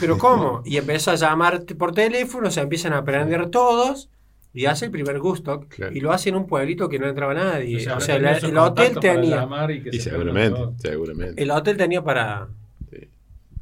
[0.00, 0.62] ¿Pero cómo?
[0.66, 4.10] Y empieza a llamar por teléfono, se empiezan a aprender todos
[4.52, 5.60] y hace el primer gusto.
[5.68, 5.94] Claro.
[5.94, 7.76] Y lo hace en un pueblito que no entraba nadie.
[7.90, 9.36] O sea, el, hotel tenía...
[9.36, 11.42] llamar y que Y se seguramente, seguramente.
[11.42, 12.48] El hotel tenía para
[12.90, 13.08] Sí,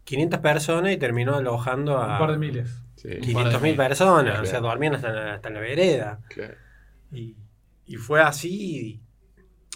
[0.05, 2.83] 500 personas y terminó alojando a Un par de miles.
[2.97, 4.25] sí, 500 mil personas.
[4.25, 4.43] Claro.
[4.43, 6.21] O sea, dormían hasta en la, hasta en la vereda.
[6.29, 6.55] claro.
[7.13, 7.37] Y,
[7.87, 9.01] y fue así.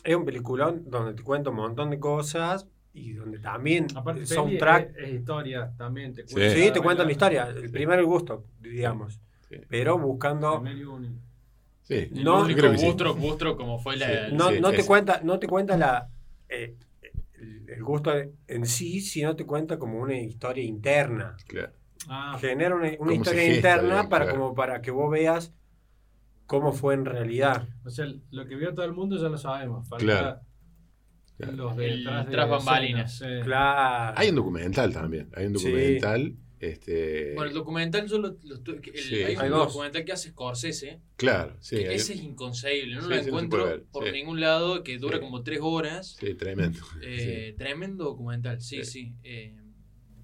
[0.05, 4.27] es un peliculón donde te cuento un montón de cosas y donde también Aparte, el
[4.27, 4.91] soundtrack.
[4.97, 6.13] es, es historia también.
[6.15, 6.35] Te Sí.
[6.35, 7.49] cuenta Sí, te cuentan la la historia.
[7.49, 9.21] El primer gusto, digamos.
[9.51, 9.57] Sí.
[9.69, 10.63] Pero buscando.
[11.83, 12.87] Sí, El No, único creo que sí.
[12.87, 14.29] Bustro, Bustro como fue la...
[14.29, 14.35] Sí.
[14.35, 14.87] No, no te sí.
[14.87, 16.09] cuenta, no te cuenta la.
[16.49, 16.77] eh,
[17.67, 18.13] el, gusto
[18.47, 21.37] en sí, sino te cuenta como una historia interna.
[21.47, 21.73] claro.
[22.09, 24.39] Ah, genera una, historia gesta, interna para claro.
[24.41, 25.53] como para que vos veas
[26.47, 27.69] cómo fue en realidad.
[27.85, 29.87] o sea, lo que vio todo el mundo ya lo sabemos.
[29.87, 30.41] Falta Claro.
[31.37, 31.53] Claro.
[31.53, 33.19] los El de tras escena, bambalinas.
[33.19, 33.25] sí.
[33.45, 34.15] Claro.
[34.19, 35.31] Hay un documental también.
[35.35, 35.99] Hay un Sí.
[36.61, 39.15] Este, Bueno, el documental yo lo, el- Sí.
[39.23, 39.69] hay un dos.
[39.73, 41.77] documental que hace Scorsese, Claro, sí.
[41.77, 45.21] que hay- ese es inconcebible, no Sí, lo no encuentro por ningún lado, que dura
[45.21, 46.17] como tres horas.
[46.21, 46.79] sí, tremendo.
[47.03, 49.15] Eh, Tremendo documental, sí, sí.
[49.25, 49.55] Eh,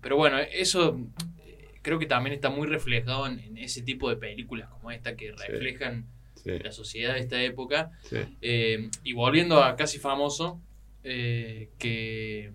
[0.02, 1.00] pero bueno, eso
[1.38, 5.16] eh, creo que también está muy reflejado en, en ese tipo de películas como esta
[5.16, 6.06] que reflejan
[6.44, 7.90] la sociedad de esta época.
[8.42, 10.60] Eh, y volviendo a Casi Famoso,
[11.02, 12.52] que,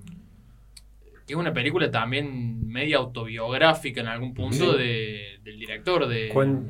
[1.32, 4.77] que es una película también media autobiográfica en algún punto Sí.
[4.77, 6.29] de- del director de...
[6.34, 6.67] Cuen-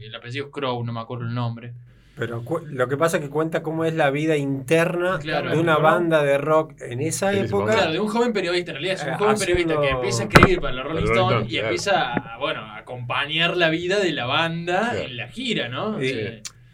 [0.00, 1.74] El apellido es Crow, no me acuerdo el nombre.
[2.16, 5.74] Pero lo que pasa es que cuenta cómo es la vida interna Claro, de una
[5.74, 5.82] ¿no?
[5.82, 7.72] banda de rock en esa época.
[7.74, 10.22] Claro, de un joven periodista, en realidad es un Eh, joven haciendo- periodista que empieza
[10.22, 11.66] a escribir para los Rolling Stones, y claro.
[11.68, 14.98] empieza a, bueno, a acompañar la vida de la banda Claro.
[15.00, 16.00] en la gira, ¿no?
[16.00, 16.14] Sí.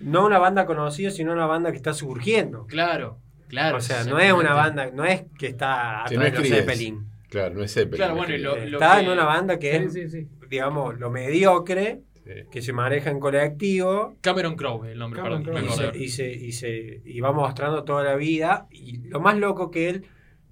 [0.00, 2.66] No una banda conocida, sino una banda que está surgiendo.
[2.66, 3.18] claro,
[3.48, 3.76] claro.
[3.78, 6.44] o sea, no es una banda, no es que está atrás no es de.
[6.56, 7.06] Zeppelin.
[7.28, 7.96] Claro, no es Zeppelin.
[7.96, 8.56] Claro, bueno, lo-.
[8.56, 10.28] Está que- en una banda que Sí, es, sí, sí.
[10.48, 12.30] digamos, lo mediocre, Sí.
[12.50, 15.66] que se maneja en colectivo Cameron Crowe es el nombre, Cameron perdón.
[15.66, 18.66] Crowe, y se, y, se, y, se- y va mostrando toda la vida.
[18.70, 20.06] Y lo más loco que él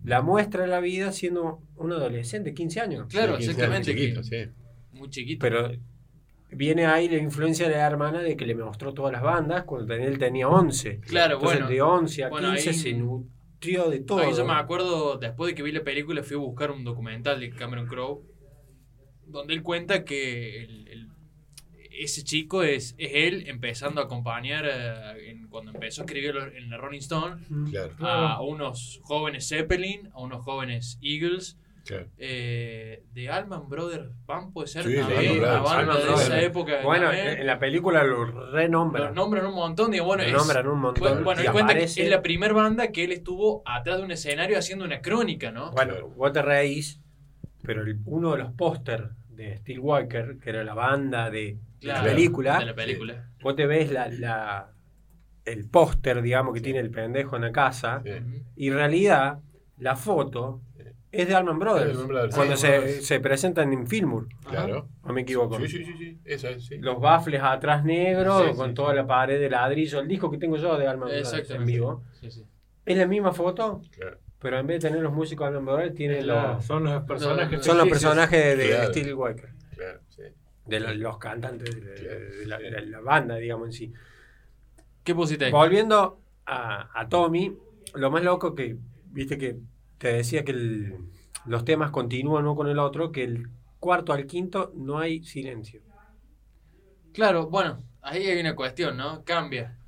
[0.05, 3.07] la muestra la vida siendo un adolescente, 15 años.
[3.09, 3.91] Claro, Sí, 15 exactamente.
[3.93, 4.51] años, chiquito, que- sí.
[4.99, 5.39] Muy chiquito.
[5.41, 5.71] Pero
[6.55, 9.95] viene ahí la influencia de la hermana de que le mostró todas las bandas cuando
[9.95, 11.01] él tenía 11.
[11.01, 11.71] Claro, Entonces, bueno.
[11.75, 14.19] de 11 a Bueno, 15 ahí- se nutrió de todo.
[14.19, 17.41] Ahí yo me acuerdo, después de que vi la película, fui a buscar un documental
[17.41, 18.23] de Cameron Crowe,
[19.27, 21.09] donde él cuenta que el- el-
[21.99, 26.71] ese chico es, es él empezando a acompañar, eh, en- cuando empezó a escribir en
[26.71, 32.07] la Rolling Stone, Claro, a unos jóvenes Zeppelin, a unos jóvenes Eagles, claro.
[32.19, 35.07] eh, de Allman Brothers Band, puede ser Sí, una
[35.61, 36.23] banda de Brothers.
[36.23, 36.81] esa época.
[36.85, 39.07] Bueno, en la película lo renombran.
[39.07, 41.25] Los nombran un montón, digo, bueno, Lo es- nombran un montón.
[41.25, 44.05] bueno, y él cuenta que aparece- es la primera banda que él estuvo atrás de
[44.05, 45.71] un escenario haciendo una crónica, ¿no?
[45.73, 46.09] Bueno, Claro.
[46.17, 47.01] Walter Reis,
[47.63, 52.05] pero el- uno de los póster de Steel Walker, que era la banda de Claro,
[52.07, 53.29] la película, De la película.
[53.43, 54.69] vos te ves la, la-
[55.45, 58.03] el póster, digamos, que tiene el pendejo en la casa,
[58.55, 59.41] y en realidad
[59.79, 60.61] la foto
[61.13, 61.99] es de Allman Brothers,
[62.35, 63.07] cuando sí, se, Brothers.
[63.07, 64.89] se presentan en Fillmore, Claro.
[65.05, 65.59] no me equivoco.
[65.61, 66.19] Sí, sí, sí, sí.
[66.25, 66.79] Eso es, sí.
[66.79, 68.75] Los baffles atrás negros, Sí, con sí.
[68.75, 72.03] toda la pared de ladrillo, el disco que tengo yo de Allman Brothers en vivo.
[72.19, 72.45] Sí, sí.
[72.87, 74.19] Es la misma foto, Claro.
[74.41, 77.63] pero en vez de tener los músicos de Allman Brothers, tiene los, Son los personajes.
[77.65, 78.89] son los personajes de, de Claro.
[78.89, 79.49] Steel Walker.
[79.77, 80.23] Claro, sí.
[80.67, 82.65] de lo- los cantantes de, de- Claro, de la, sí.
[82.65, 83.93] de la banda, digamos en sí.
[85.05, 85.53] ¿Qué pusiste ahí?
[85.53, 87.57] Volviendo a, a Tommy,
[87.95, 88.77] lo más loco que,
[89.11, 89.57] viste que
[90.03, 90.97] te decía que el-
[91.47, 93.49] los temas continúan uno con el otro, que el
[93.79, 95.81] cuarto al quinto no hay silencio.
[97.13, 99.23] Claro, bueno, ahí hay una cuestión, ¿no?
[99.25, 99.79] Cambia.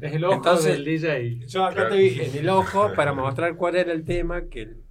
[0.00, 1.46] Es el ojo Entonces- del DJ.
[1.48, 1.90] Yo acá Claro.
[1.90, 4.84] te dije en el ojo para mostrar cuál era el tema que el,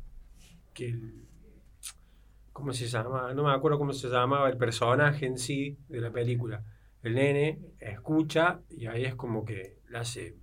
[0.73, 1.23] que el-
[2.51, 3.33] ¿cómo se llama?
[3.33, 6.61] No me acuerdo cómo se llamaba el personaje en sí de la película.
[7.03, 10.35] El nene escucha y ahí es como que le hace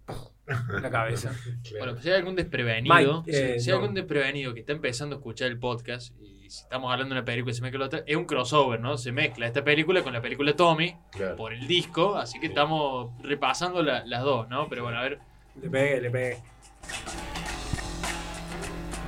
[0.81, 1.33] la cabeza.
[1.79, 3.83] Bueno, pues si hay algún desprevenido, Mike, eh, si hay no.
[3.83, 7.25] algún desprevenido que está empezando a escuchar el podcast y si estamos hablando de una
[7.25, 8.99] película y se mezcla la otra, es un crossover, ¿no?
[8.99, 11.37] Se mezcla esta película con la película Tommy Claro.
[11.37, 12.53] por el disco, así que Sí.
[12.53, 14.69] estamos repasando la- las dos, ¿no?
[14.69, 15.19] Pero bueno, a ver,
[15.61, 16.37] Le pegué, le pegué.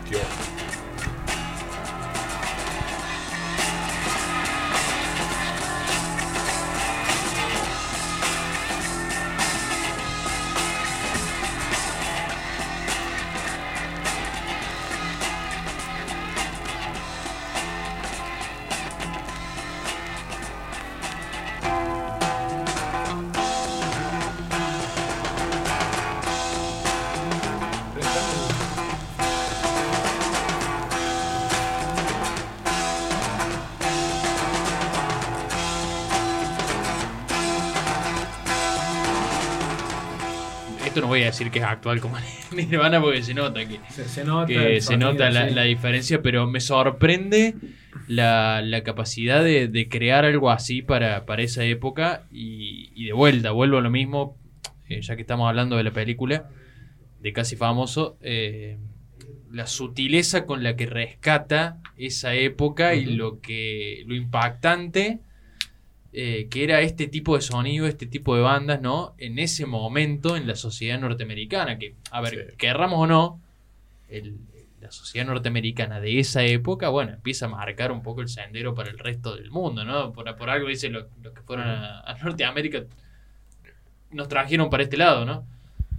[0.08, 0.18] Tío.
[40.92, 42.16] Esto no voy a decir que es actual como
[42.54, 44.46] Nirvana porque se nota que, Se, se nota.
[44.46, 45.54] que el se sonido, nota la, sí.
[45.54, 47.54] la diferencia, pero me sorprende
[48.08, 53.12] la, la capacidad de, de crear algo así para, para esa época y, y de
[53.14, 54.36] vuelta, vuelvo a lo mismo,
[54.88, 56.50] eh, ya que estamos hablando de la película
[57.20, 58.76] de Casi Famoso, eh,
[59.50, 65.20] la sutileza con la que rescata esa época y lo que lo impactante
[66.12, 69.14] eh, que era este tipo de sonido, este tipo de bandas, ¿no?
[69.18, 72.56] En ese momento en la sociedad norteamericana, que, a ver, Sí.
[72.58, 73.40] querramos o no,
[74.08, 74.36] el-
[74.80, 78.90] la sociedad norteamericana de esa época, bueno, empieza a marcar un poco el sendero para
[78.90, 80.12] el resto del mundo, ¿no?
[80.12, 82.84] Por, por algo dicen los, los que fueron a, a Norteamérica,
[84.10, 85.46] nos trajeron para este lado, ¿no?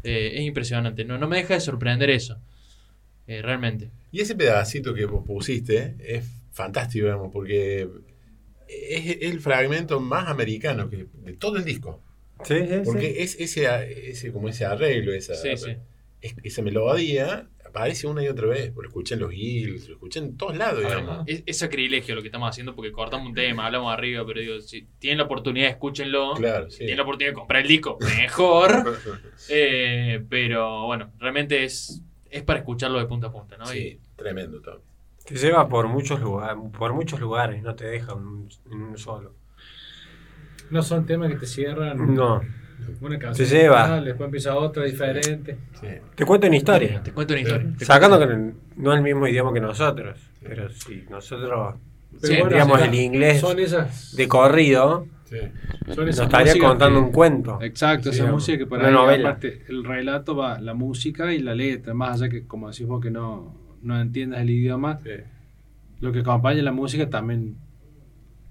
[0.04, 2.38] Eh, es impresionante, no, no me deja de sorprender eso,
[3.28, 3.90] eh, realmente.
[4.12, 7.88] Y ese pedacito que vos pusiste es fantástico, digamos, porque
[8.90, 12.02] es el fragmento más americano que, de todo el disco.
[12.44, 15.72] Sí, sí, Porque es ese, ese, como ese arreglo, esa, Sí, sí.
[16.22, 18.74] es- esa melodía, aparece una y otra vez.
[18.76, 21.24] Lo escuché en los Hills, lo escuché en todos lados, ver, digamos.
[21.28, 24.60] es, es sacrilegio lo que estamos haciendo porque cortamos un tema, hablamos arriba, pero digo,
[24.62, 26.34] si tienen la oportunidad, escúchenlo.
[26.36, 26.78] Claro, Si sí.
[26.80, 28.72] tienen la oportunidad de comprar el disco, mejor.
[29.50, 33.66] Eh, pero bueno, realmente es, es para escucharlo de punta a punta, ¿no?
[33.66, 34.80] Sí, tremendo, Tom.
[35.26, 39.34] Te lleva por muchos lugares, por muchos lugares, no te deja un- en un solo.
[40.70, 42.14] No son temas que te cierran.
[42.14, 42.42] No.
[43.00, 43.48] Una canción.
[43.48, 43.86] Se lleva.
[43.86, 45.58] final, Después empieza otra diferente.
[45.80, 45.88] Sí.
[46.16, 47.02] Te cuento una historia.
[47.02, 47.74] Te cuento una historia.
[47.78, 48.26] Te Sacando que
[48.76, 51.76] no es el mismo idioma que nosotros, pero si nosotros
[52.22, 54.16] Sí, digamos sí, el inglés Son esas.
[54.16, 55.38] de corrido, Sí.
[55.96, 57.60] son nos estaría contando que- un cuento.
[57.62, 59.30] Exacto, esa digamos, música que por una ahí, novela.
[59.30, 63.02] aparte, el relato va la música y la letra, más allá que, como decís vos,
[63.02, 65.10] que no, no entiendas el idioma, Sí.
[66.02, 67.56] lo que acompaña la música también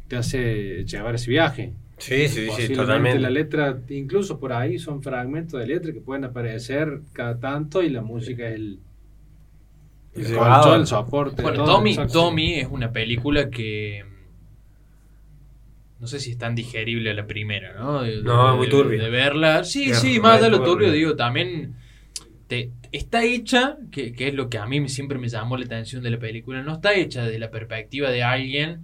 [0.09, 1.72] te hace llevar ese viaje.
[1.99, 3.20] Sí, sí, sí, totalmente.
[3.20, 7.91] La letra, incluso por ahí son fragmentos de letra que pueden aparecer cada tanto y
[7.91, 8.78] la música es el,
[10.14, 11.43] El colchón, el soporte.
[11.43, 11.97] Bueno, todo, Tommy.
[12.12, 14.05] Tommy es una película que.
[16.01, 18.03] No sé si es tan digerible a la primera, ¿no?
[18.03, 19.01] De, No, de- muy turbia.
[19.03, 19.62] De verla.
[19.62, 21.76] Sí, sí, más allá de lo turbio, digo, también.
[22.53, 26.03] Te- está hecha, que, que es lo que a mí siempre me llamó la atención
[26.03, 28.80] de la película, no está hecha desde la perspectiva de alguien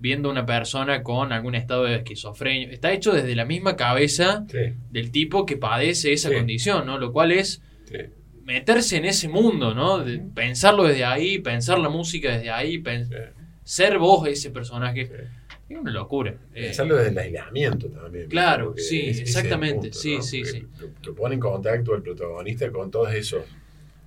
[0.00, 2.68] viendo a una persona con algún estado de esquizofrenia.
[2.72, 4.58] Está hecho desde la misma cabeza Sí.
[4.90, 6.34] del tipo que padece esa Sí.
[6.34, 6.98] condición, ¿no?
[6.98, 7.98] Lo cual es Sí.
[8.44, 9.98] meterse en ese mundo, ¿no?
[10.00, 12.82] De pensarlo desde ahí, pensar la música desde ahí,
[13.62, 15.08] ser vos ese personaje.
[15.72, 15.76] Sí.
[15.76, 16.30] Es una locura.
[16.54, 18.28] Eh, Pensarlo desde el aislamiento también.
[18.28, 20.66] Claro, sí, es exactamente, sí, sí, Porque sí.
[20.80, 23.42] Lo, lo pone en contacto el protagonista con todos esos,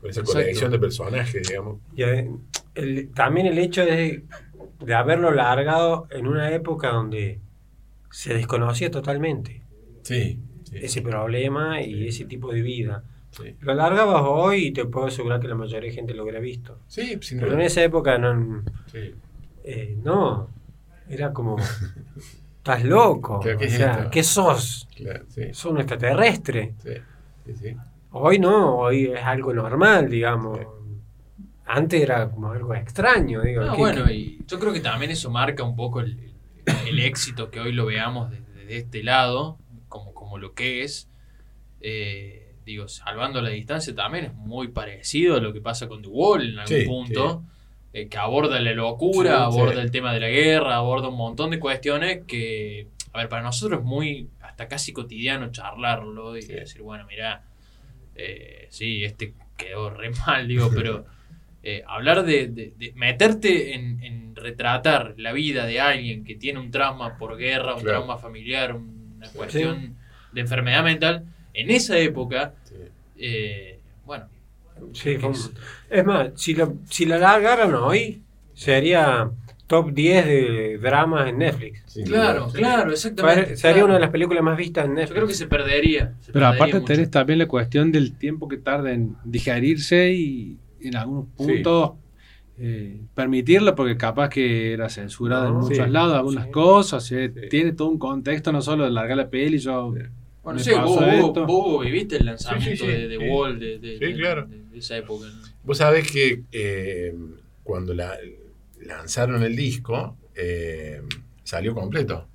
[0.02, 0.40] con esa Exacto.
[0.42, 1.78] colección de personajes, digamos.
[1.96, 4.24] Y, el- también el hecho de,
[4.80, 7.40] de haberlo largado en una época donde
[8.12, 9.62] se desconocía totalmente
[10.04, 10.76] Sí, sí.
[10.82, 13.04] ese problema y ese tipo de vida.
[13.32, 13.56] sí.
[13.62, 16.80] Lo largabas hoy y te puedo asegurar que la mayoría de gente lo hubiera visto.
[16.88, 18.62] Sí, sin Pero en esa época no,
[18.92, 19.14] Sí.
[19.64, 20.50] eh, no
[21.10, 21.58] era como,
[22.58, 23.40] estás loco.
[23.40, 24.10] ¿qué o sea?
[24.12, 24.88] ¿qué sos?
[24.96, 26.74] Claro, sí, ¿Sos un extraterrestre?
[26.84, 26.92] sí,
[27.46, 27.76] sí, sí.
[28.12, 30.60] Hoy no, hoy es algo normal, digamos.
[30.60, 30.66] Sí.
[31.68, 33.64] Antes era como algo extraño, digo.
[33.64, 36.34] no, ¿qué- bueno, y yo creo que también eso marca un poco el,
[36.88, 39.58] el éxito que hoy lo veamos desde, desde este lado,
[39.90, 41.10] como, como lo que es.
[41.82, 46.08] Eh, digo, salvando la distancia también es muy parecido a lo que pasa con The
[46.08, 47.44] Wall en algún Sí, punto.
[47.96, 49.80] Eh, que aborda la locura, Sí, aborda sí.
[49.80, 53.80] el tema de la guerra, aborda un montón de cuestiones que, a ver, para nosotros
[53.80, 56.54] es muy, hasta casi cotidiano charlarlo y Sí.
[56.54, 57.44] decir, bueno, mira,
[58.16, 61.06] eh, sí, este quedó re mal, digo, pero
[61.64, 66.60] eh, hablar de, de- de meterte en, en retratar la vida de alguien que tiene
[66.60, 68.00] un trauma por guerra, un Claro.
[68.00, 69.96] trauma familiar, una cuestión
[70.34, 72.54] de enfermedad mental, en esa época,
[73.18, 74.28] eh, bueno,
[74.94, 75.18] Sí,
[75.90, 78.22] es más, si lo, si la largaran hoy,
[78.54, 79.30] sería
[79.68, 81.84] top 10 de dramas en Netflix.
[82.06, 82.58] Claro, sí.
[82.58, 83.58] claro, exactamente.
[83.58, 83.86] Sería claro.
[83.86, 85.10] una de las películas más vistas en Netflix.
[85.10, 86.14] Yo creo que se perdería.
[86.22, 86.86] se Pero perdería aparte mucho.
[86.94, 91.94] tenés también la cuestión del tiempo que tarda en digerirse y en algunos puntos
[92.58, 96.52] eh, permitirlo, porque capaz que era censurada en No, muchos sí, lados algunas sí.
[96.52, 97.50] cosas, eh, Sí.
[97.50, 99.94] tiene todo un contexto, no solo de largar la peli, yo...
[100.46, 103.30] Bueno, sí, vos, vos- viviste el lanzamiento Sí, sí, sí, de, de.
[103.30, 104.48] Wall de, de- claro.
[104.76, 105.26] esa época.
[105.26, 105.42] ¿no?
[105.64, 107.16] Vos sabés que eh,
[107.64, 108.16] cuando la,
[108.80, 111.02] lanzaron el disco, eh,
[111.44, 112.28] salió completo.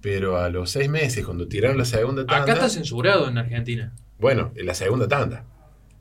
[0.00, 2.44] Pero a los seis meses, cuando tiraron la segunda tanda.
[2.44, 3.92] Acá está censurado en Argentina.
[4.20, 5.44] Bueno, en la segunda tanda.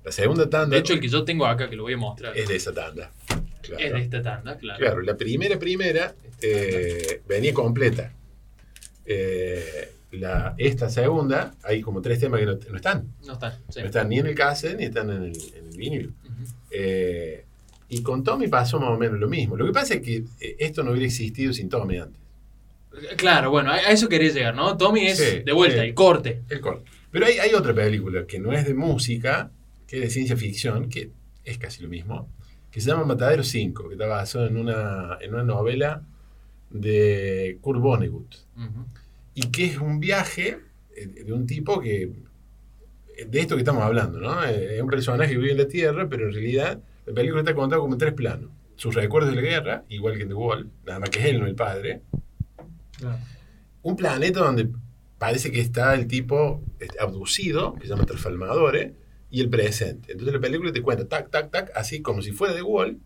[0.06, 2.38] La segunda tanda De hecho, el que yo tengo acá, que lo voy a mostrar,
[2.38, 3.12] es de esa tanda.
[3.64, 3.84] Claro.
[3.84, 4.80] es de esta tanda, claro.
[4.80, 8.14] Claro, la primera, primera eh, venía completa.
[9.06, 13.08] Eh, la, esta segunda, hay como tres temas que no, no están.
[13.26, 13.60] No está.
[13.70, 13.80] sí.
[13.82, 16.08] No están ni en el cassette ni están en el, en el.
[16.08, 16.14] Ujú.
[16.72, 17.46] Eh,
[17.90, 19.56] y con Tommy pasó más o menos lo mismo.
[19.58, 22.20] Lo que pasa es que eh, esto no hubiera existido sin Tommy antes.
[23.18, 24.76] Claro, bueno, a eso querés llegar, ¿no?
[24.78, 25.88] Tommy es Sí, de vuelta, sí.
[25.88, 26.42] el corte.
[26.50, 26.90] El corte.
[27.12, 29.52] Pero hay, hay otra película que no es de música,
[29.88, 31.12] que es de ciencia ficción, que
[31.46, 32.28] es casi lo mismo,
[32.72, 36.04] que se llama Matadero 5, que está basado en una, en una novela
[36.70, 38.36] de Kurt Vonnegut.
[39.34, 40.60] Y que es un viaje
[40.96, 42.12] eh, de un tipo que.
[43.28, 44.44] De esto que estamos hablando, ¿no?
[44.46, 47.54] Eh, Es un personaje que vive en la Tierra, pero en realidad la película está
[47.54, 48.50] contada como en tres planos.
[48.76, 51.40] Sus recuerdos de la guerra, igual que en The Wall, nada más que es él,
[51.40, 52.02] no el padre.
[53.82, 54.70] Un planeta donde
[55.18, 58.94] parece que está el tipo este, abducido, que se llama Trasfalmadore,
[59.30, 60.14] y el presente.
[60.14, 63.00] Entonces la película te cuenta, tac, tac, tac, así como si fuera The Wall.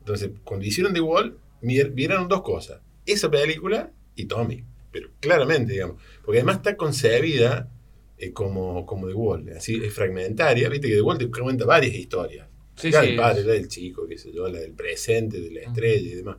[0.00, 2.80] Entonces, cuando hicieron The Wall, vieron dos cosas.
[3.04, 4.64] Esa película y Tommy.
[5.00, 6.02] Pero claramente, digamos.
[6.24, 7.70] Porque además está concebida
[8.18, 9.48] eh, como, como The Wall.
[9.56, 10.68] Así es fragmentaria.
[10.68, 12.48] Viste que The Wall te cuenta varias historias.
[12.74, 15.40] Sí, la sí, del padre, es- la del chico, qué sé yo, la del presente,
[15.40, 16.36] de la estrella y demás.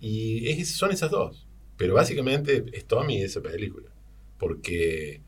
[0.00, 1.46] Y es- son esas dos.
[1.76, 3.90] Pero básicamente es Tommy esa película.
[4.38, 5.20] Porque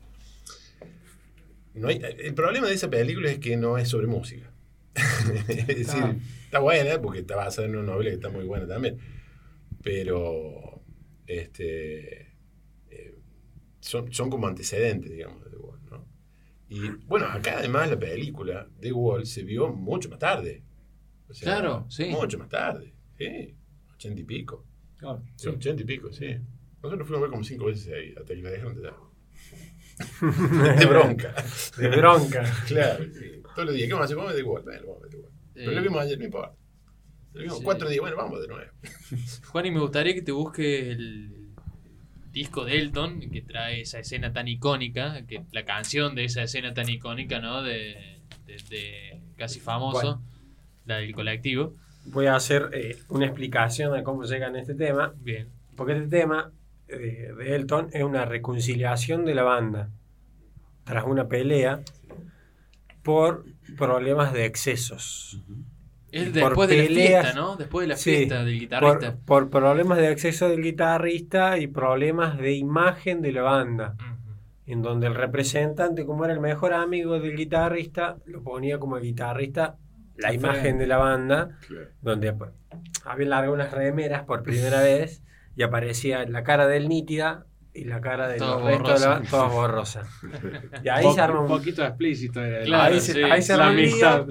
[1.73, 4.51] no hay, el problema de esa película es que no es sobre música.
[5.47, 6.15] es decir, Ah.
[6.45, 8.97] está buena porque está basada en una novela que está muy buena también.
[9.83, 10.81] Pero
[11.27, 12.26] este,
[13.87, 16.05] son, son como antecedentes, digamos, de The Wall, ¿no?
[16.69, 20.63] Y bueno, acá además la película The Wall se vio mucho más tarde.
[21.29, 22.05] O sea, Claro, sí.
[22.05, 23.55] Mucho más tarde, sí.
[23.93, 24.65] Ochenta y pico.
[24.97, 25.23] Claro.
[25.35, 26.37] Sí, ochenta y pico, sí.
[26.83, 28.95] Nosotros fuimos a ver como cinco veces ahí, hasta que la dejaron de dar.
[30.79, 31.33] de bronca.
[31.77, 32.43] De bronca.
[32.67, 33.41] Claro, sí.
[33.55, 34.17] Todos los días, ¿qué vamos a hacer?
[34.17, 34.63] Vamos a ver The Wall.
[34.63, 35.31] Bueno, vamos a ver The Wall.
[35.53, 36.55] Pero Eh, lo vimos ayer, no importa.
[37.33, 37.63] Lo vimos Sí.
[37.63, 38.71] cuatro días, bueno, vamos de nuevo.
[39.51, 41.46] Juan, y me gustaría que te busques el
[42.37, 46.73] disco de Elton que trae esa escena tan icónica, que la canción de esa escena
[46.73, 47.61] tan icónica, ¿no?
[47.63, 50.21] De, de- de casi famoso,
[50.85, 51.75] la del colectivo.
[52.05, 55.13] Voy a hacer eh, una explicación de cómo llegan a este tema.
[55.19, 55.47] Bien.
[55.75, 56.51] Porque este tema
[56.87, 59.89] eh, de Elton es una reconciliación de la banda
[60.85, 61.81] tras una pelea
[63.03, 63.45] por
[63.77, 65.41] problemas de excesos.
[66.11, 67.21] Es después de la peleas.
[67.25, 67.55] fiesta, ¿no?
[67.57, 69.15] Después de la Sí, fiesta del guitarrista.
[69.25, 73.95] por problemas de exceso del guitarrista y problemas de imagen de la banda.
[74.65, 79.03] En donde el representante, como era el mejor amigo del guitarrista, lo ponía como el
[79.03, 79.75] guitarrista
[80.17, 81.57] la imagen de la banda.
[82.01, 82.51] donde pues,
[83.05, 85.21] había largado unas remeras por primera vez
[85.55, 89.13] y aparecía la cara del nítida y la cara de Todo los restos de la
[89.15, 89.29] borrosa.
[89.29, 90.07] todas borrosas.
[90.83, 93.21] Y ahí Po- se arma un poquito explícito era el- Claro, ahí se, sí.
[93.23, 94.27] ahí se la arma un lío amistad.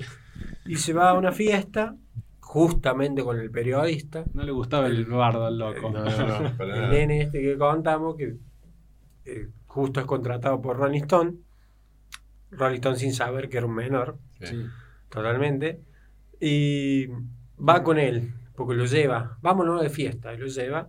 [0.69, 1.97] Y se va a una fiesta
[2.41, 5.91] justamente con el periodista, No le gustaba el bardo al loco.
[5.91, 6.89] No, no, no, para el nada.
[6.93, 8.37] nene este que contamos que
[9.25, 11.35] eh, justo es contratado por Rolling Stone.
[12.53, 14.65] Rolling Stone sin saber que era un menor, Sí.
[15.09, 15.81] totalmente.
[16.41, 17.07] Y
[17.59, 20.89] va con él, porque lo lleva, vámonos de fiesta, y lo lleva.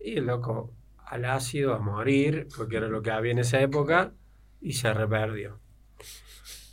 [0.00, 0.72] Y el loco
[1.06, 4.12] al ácido a morir, porque era lo que había en esa época,
[4.60, 5.60] y se reperdió.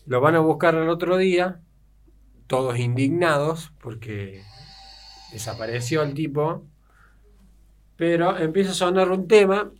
[0.07, 1.61] Lo van a buscar al otro día,
[2.53, 4.43] todos indignados, porque
[5.31, 6.67] desapareció el tipo.
[7.95, 9.71] Pero empieza a sonar un tema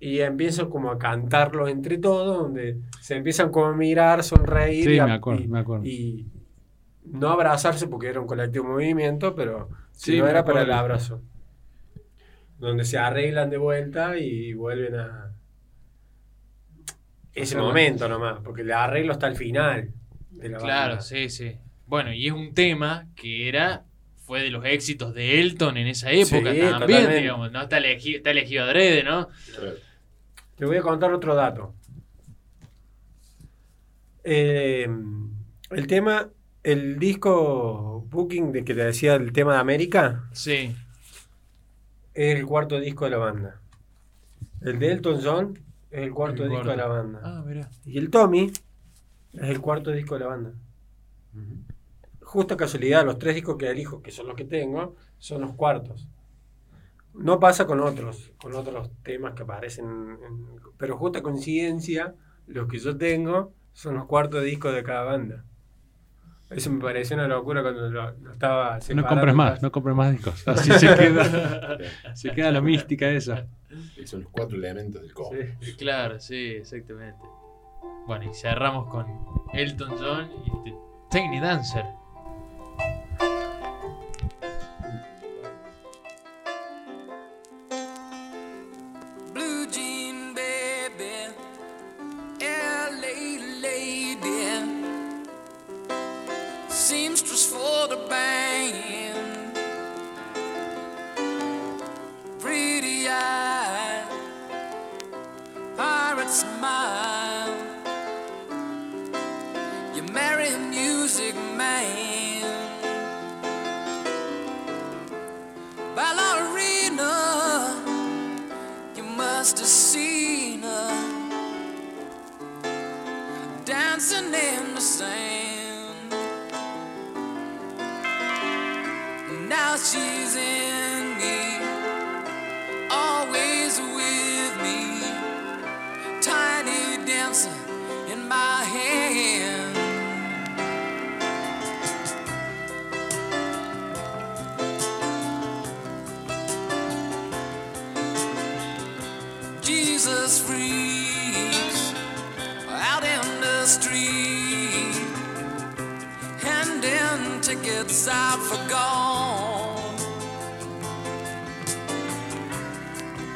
[0.00, 4.94] y empiezan como a cantarlo entre todos, donde se empiezan como a mirar, sonreír Sí,
[4.94, 5.84] y, a- me acuerdo, y- me acuerdo.
[5.86, 6.26] y
[7.04, 11.22] no abrazarse porque era un colectivo movimiento, pero Sí, si no era para el abrazo.
[12.58, 15.32] Donde se arreglan de vuelta y vuelven a
[17.32, 19.92] ese momento nomás, porque el arreglo está al final
[20.36, 21.02] de la Claro, banda.
[21.02, 21.56] sí, sí.
[21.86, 23.84] Bueno, y es un tema que era
[24.24, 27.16] fue de los éxitos de Elton en esa época Sí, también, totalmente.
[27.20, 27.62] digamos, ¿no?
[27.62, 29.28] Está, elegi- está elegido adrede, ¿no?
[30.56, 31.74] Te voy a contar otro dato.
[34.24, 34.88] Eh,
[35.70, 36.28] el tema,
[36.62, 40.74] el disco Booking de que te decía el tema de América, Sí.
[42.14, 43.60] es el cuarto disco de la banda.
[44.62, 45.58] El de Elton John
[45.90, 47.20] es el cuarto El disco de la banda.
[47.22, 47.68] Ah, mira.
[47.84, 48.50] Y el Tommy
[49.40, 50.52] es el cuarto disco de la banda.
[52.22, 56.08] Justa casualidad, los tres discos que elijo, que son los que tengo, son los cuartos.
[57.14, 62.14] No pasa con otros, con otros temas que aparecen, en- pero justa coincidencia,
[62.46, 65.44] los que yo tengo son los cuartos discos de cada banda.
[66.50, 70.12] Eso me pareció una locura cuando lo, lo estaba No compres más, no compres más
[70.12, 70.46] discos.
[70.48, 71.78] Así se queda,
[72.14, 73.46] se queda la mística esa.
[73.96, 75.32] Y son los cuatro elementos del combo.
[75.60, 75.72] Sí.
[75.76, 77.18] Claro, sí, exactamente.
[78.06, 79.06] Bueno, y cerramos con
[79.52, 80.78] Elton John y este
[81.10, 81.86] Tiny Dancer.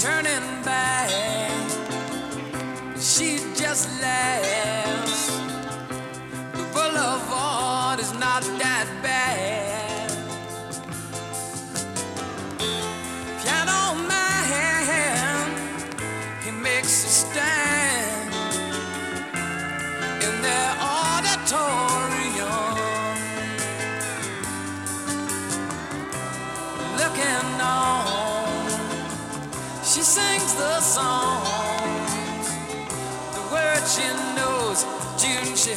[0.00, 0.39] Turning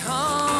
[0.03, 0.52] home.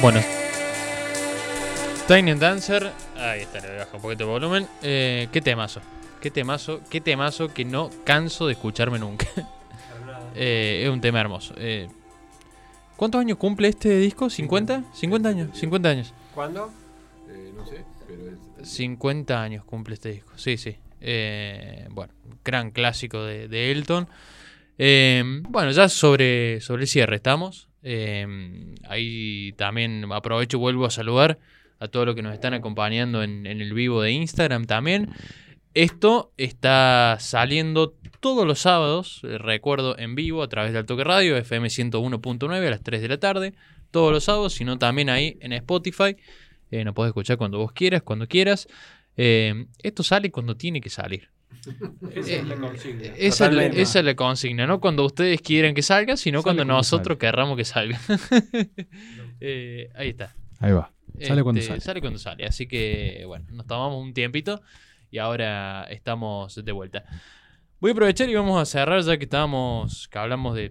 [0.00, 0.20] Bueno.
[2.06, 2.90] Tiny Dancer.
[3.16, 4.66] Ahí está, le bajar un poquito el volumen.
[4.82, 5.80] Eh, qué temazo.
[6.20, 6.80] Qué temazo.
[6.88, 9.26] Qué temazo que no canso de escucharme nunca.
[10.40, 11.54] Eh, es un tema hermoso.
[11.56, 11.88] Eh,
[12.96, 14.26] ¿Cuántos años cumple este disco?
[14.26, 14.84] ¿50?
[14.92, 15.58] 50 años.
[15.58, 16.14] 50 años.
[16.32, 16.70] ¿Cuándo?
[17.28, 18.22] Eh, no sé, pero
[18.62, 20.30] es- 50 años cumple este disco.
[20.36, 20.76] Sí, sí.
[21.90, 22.12] Bueno,
[22.44, 24.06] gran clásico de, de Elton.
[25.48, 27.67] Bueno, ya sobre, sobre el cierre estamos.
[27.90, 28.26] Eh,
[28.86, 31.38] ahí también aprovecho y vuelvo a saludar
[31.78, 35.08] a todos los que nos están acompañando en, el vivo de Instagram también.
[35.72, 41.38] Esto está saliendo todos los sábados, eh, recuerdo, en vivo a través de Altoque Radio,
[41.38, 43.54] FM 101.9 a las 3 de la tarde,
[43.90, 46.14] todos los sábados, sino también ahí en Spotify.
[46.70, 48.68] Eh, nos podés escuchar cuando vos quieras, cuando quieras.
[49.16, 51.30] Eh, esto sale cuando tiene que salir.
[52.14, 53.02] Esa es la consigna.
[53.04, 53.82] Esa es, la, Totalmente.
[53.82, 57.18] esa es la consigna, no cuando ustedes quieren que salga, sino Sale cuando cuando nosotros
[57.18, 57.98] querramos que salga.
[59.40, 60.34] Eh, ahí está.
[60.58, 60.92] Ahí va.
[61.20, 62.00] Sale cuando Este, sale.
[62.00, 62.44] cuando sale.
[62.44, 64.60] Así que, bueno, nos tomamos un tiempito
[65.12, 67.04] y ahora estamos de vuelta.
[67.80, 70.70] Voy a aprovechar y vamos a cerrar ya que estábamos, que hablamos de,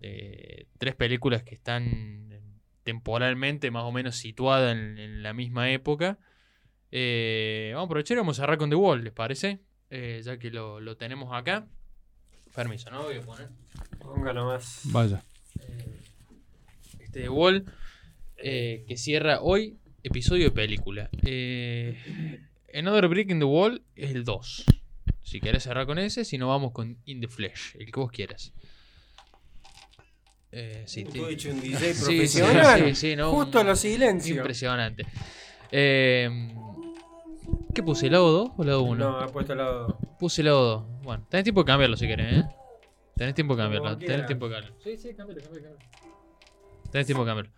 [0.00, 2.40] de tres películas que están
[2.82, 6.18] temporalmente más o menos situadas en, en la misma época.
[6.90, 9.60] Eh, vamos a aprovechar y vamos a cerrar con The Wall, ¿les parece?
[9.94, 11.66] Eh, ya que lo, lo tenemos acá.
[12.54, 13.02] Permiso, ¿no?
[13.02, 13.48] Voy a poner
[13.98, 14.80] Ponga nomás.
[14.84, 15.22] Vaya.
[16.98, 17.64] este The Wall,
[18.38, 21.10] eh, que cierra hoy episodio de película.
[21.26, 22.40] Eh,
[22.74, 24.64] Another Brick in the Wall es el 2.
[25.22, 28.10] Si quieres cerrar con ese, si no vamos con In the Flesh, el que vos
[28.10, 28.52] quieras.
[30.50, 32.84] Eh, sí, Tú ti- hecho un DJ Sí, profesional.
[32.88, 34.36] sí, sí, no, Justo un- los silencios.
[34.38, 35.04] Impresionante.
[35.70, 36.28] Eh,
[37.74, 38.10] ¿Qué puse?
[38.10, 38.96] ¿Lado 2 o lado 1?
[39.10, 39.98] No, ha puesto lado.
[40.18, 41.02] Puse lado 2.
[41.04, 42.44] Bueno, tenés tiempo de cambiarlo si querés, ¿eh?
[43.16, 43.96] Tenés tiempo de cambiarlo.
[43.98, 44.78] Tenés tiempo de cambiarlo.
[44.82, 46.90] Sí, sí, cámbialo, cámbialo, cámbialo.
[46.90, 47.52] Tenés tiempo de cambiarlo.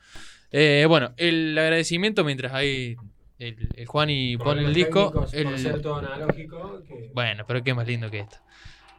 [0.52, 2.96] Eh, bueno, el agradecimiento mientras hay
[3.38, 5.26] el, el Juan y pone el disco.
[5.32, 6.80] el- todo analógico.
[6.86, 8.36] que- Bueno, pero qué más lindo que esto.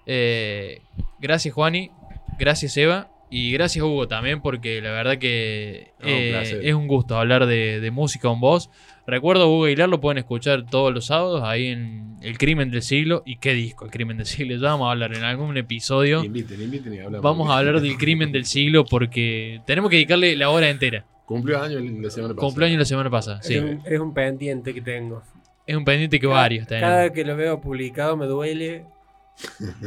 [0.05, 0.81] Eh,
[1.19, 1.91] gracias, Juani.
[2.37, 3.09] Gracias, Eva.
[3.29, 7.79] Y gracias, Hugo, también, porque la verdad que No, eh, es un gusto hablar de,
[7.79, 8.69] de música con vos.
[9.07, 13.23] Recuerdo, Hugo Aguilar lo pueden escuchar todos los sábados ahí en El Crimen del Siglo.
[13.25, 13.85] ¿Y qué disco?
[13.85, 14.55] El Crimen del Siglo.
[14.55, 16.23] Ya vamos a hablar en algún episodio.
[16.23, 17.21] Inviten, inviten y hablamos.
[17.21, 21.05] Vamos a hablar del Crimen del Siglo porque tenemos que dedicarle la hora entera.
[21.25, 22.47] Cumplió años la semana pasada.
[22.47, 23.41] Cumpleaños la semana pasada.
[23.41, 23.55] Sí.
[23.55, 25.23] Es, un, es un pendiente que tengo.
[25.67, 27.01] Es un pendiente que varios Cada tenemos.
[27.03, 28.85] vez que lo veo publicado me duele.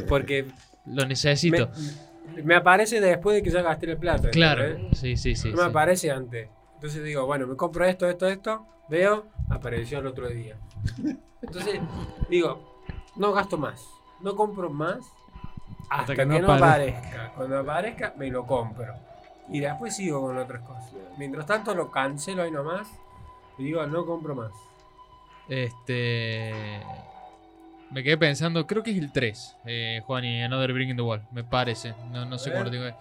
[0.07, 0.45] Porque
[0.85, 1.67] Lo necesito.
[1.69, 2.08] me,
[2.43, 4.29] me aparece después de que ya gasté el plata.
[4.29, 4.63] Claro.
[4.93, 5.49] Sí, sí, sí.
[5.51, 5.69] no me sí.
[5.69, 6.49] aparece antes.
[6.75, 8.65] Entonces digo, bueno, me compro esto, esto, esto.
[8.89, 10.55] Veo, apareció el otro día.
[11.41, 11.79] Entonces
[12.29, 12.81] digo,
[13.15, 13.85] no gasto más.
[14.21, 14.99] No compro más
[15.89, 17.31] hasta, que que, no no apare- aparezca.
[17.35, 18.93] Cuando aparezca, me lo compro.
[19.49, 20.93] Y después sigo con otras cosas.
[21.17, 22.87] Mientras tanto, lo cancelo ahí nomás.
[23.57, 24.51] Y digo, no compro más.
[25.47, 26.81] Este.
[27.91, 31.01] Me quedé pensando, creo que es el 3, eh, Juan y Another Bring in the
[31.01, 31.93] Wall, me parece.
[32.11, 32.93] No, no sé cómo lo ahí.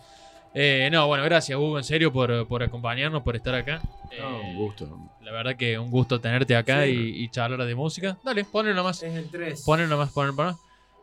[0.55, 3.83] Eh, no, bueno, gracias Hugo, en serio, por, por acompañarnos, por estar acá.
[4.19, 4.99] No, Eh, un gusto.
[5.21, 6.91] La verdad que un gusto tenerte acá Sí.
[6.91, 8.17] y, y charlar de música.
[8.25, 9.03] Dale, ponelo nomás.
[9.03, 9.63] Es el 3.
[9.67, 10.57] Ponelo nomás, ponelo nomás.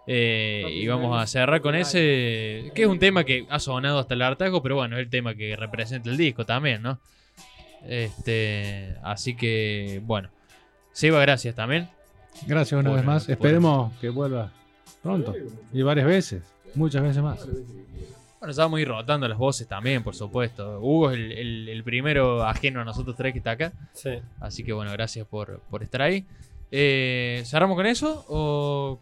[0.07, 4.13] Eh, y vamos a cerrar con ese, que es un tema que ha sonado hasta
[4.15, 6.99] el hartazgo, pero bueno, es el tema que representa el disco también, ¿no?
[7.87, 10.29] Este, así que, bueno.
[10.91, 11.89] Seba, gracias también.
[12.47, 13.29] Gracias una Bueno, vez más.
[13.29, 14.51] Esperemos que vuelva
[15.01, 15.33] pronto.
[15.73, 16.43] Y varias veces.
[16.75, 17.45] Muchas veces más.
[18.39, 20.79] Bueno, ya vamos a ir rotando las voces también, por supuesto.
[20.79, 23.73] Hugo es el, el- el primero ajeno a nosotros tres que está acá.
[23.93, 24.19] Sí.
[24.39, 26.25] Así que bueno, gracias por, por estar ahí.
[26.71, 28.25] Eh, ¿Cerramos con eso?
[28.27, 28.99] O...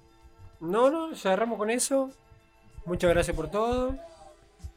[0.61, 2.09] No, no, cerramos con eso.
[2.85, 3.95] Muchas gracias por todo.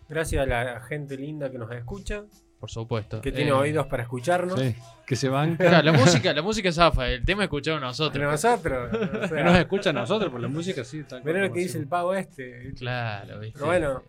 [0.09, 2.25] Gracias a la gente linda que nos escucha,
[2.67, 3.21] Por supuesto.
[3.21, 4.59] que tiene Eh, oídos para escucharnos.
[4.59, 4.75] Sí.
[5.07, 5.57] Que se van.
[5.57, 8.21] Claro, la música, la música zafa, el tema es escuchar a nosotros.
[8.21, 8.93] Nosotros.
[8.93, 11.05] o sea, nos escuchan a nosotros por la música, sí.
[11.25, 12.73] Mirá lo que dice el pavo este.
[12.77, 13.55] Claro, ¿viste?
[13.55, 14.03] Pero bueno.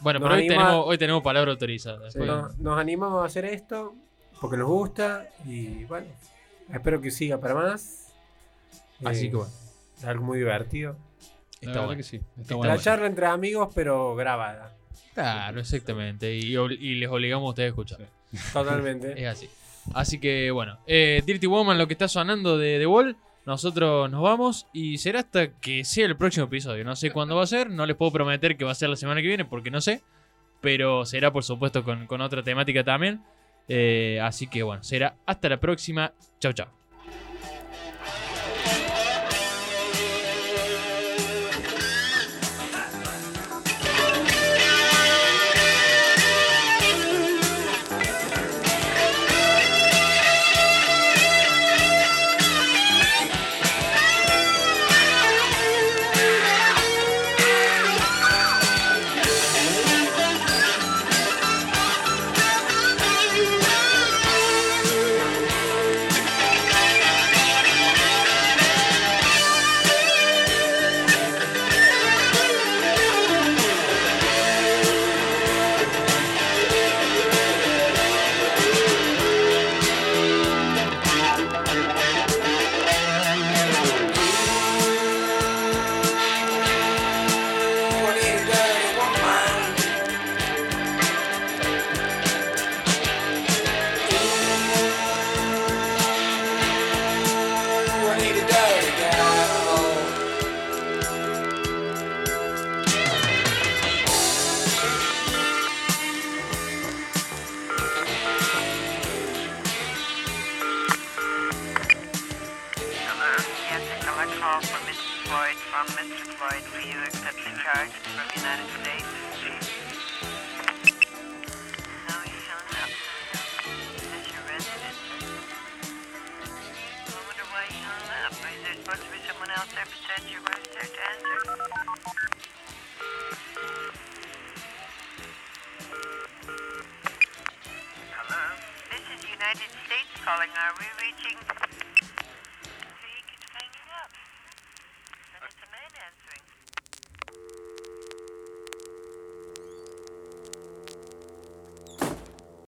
[0.00, 2.10] Bueno, pero hoy anima- tenemos, hoy tenemos palabra autorizada.
[2.10, 3.94] Sí, nos, nos animamos a hacer esto
[4.40, 6.06] porque nos gusta y bueno,
[6.72, 8.12] espero que siga para más.
[9.04, 9.52] Así Eh, que bueno,
[9.98, 10.96] es algo muy divertido.
[11.60, 11.96] Está bueno.
[11.98, 12.16] que sí.
[12.16, 12.74] Está Está bueno.
[12.74, 14.72] La charla entre amigos, pero grabada.
[15.14, 16.34] Claro, exactamente.
[16.34, 16.54] Y,
[16.96, 17.98] les obligamos a ustedes a escuchar.
[18.52, 19.14] Totalmente.
[19.22, 19.48] Es así.
[19.92, 24.22] Así que bueno, eh, Dirty Woman, lo que está sonando de The Wall, nosotros nos
[24.22, 26.84] vamos y será hasta que sea el próximo episodio.
[26.84, 28.96] No sé cuándo va a ser, no les puedo prometer que va a ser la
[28.96, 30.00] semana que viene porque no sé,
[30.62, 33.22] pero será por supuesto con, con otra temática también.
[33.68, 36.12] Eh, así que bueno, será hasta la próxima.
[36.40, 36.83] Chau, chau.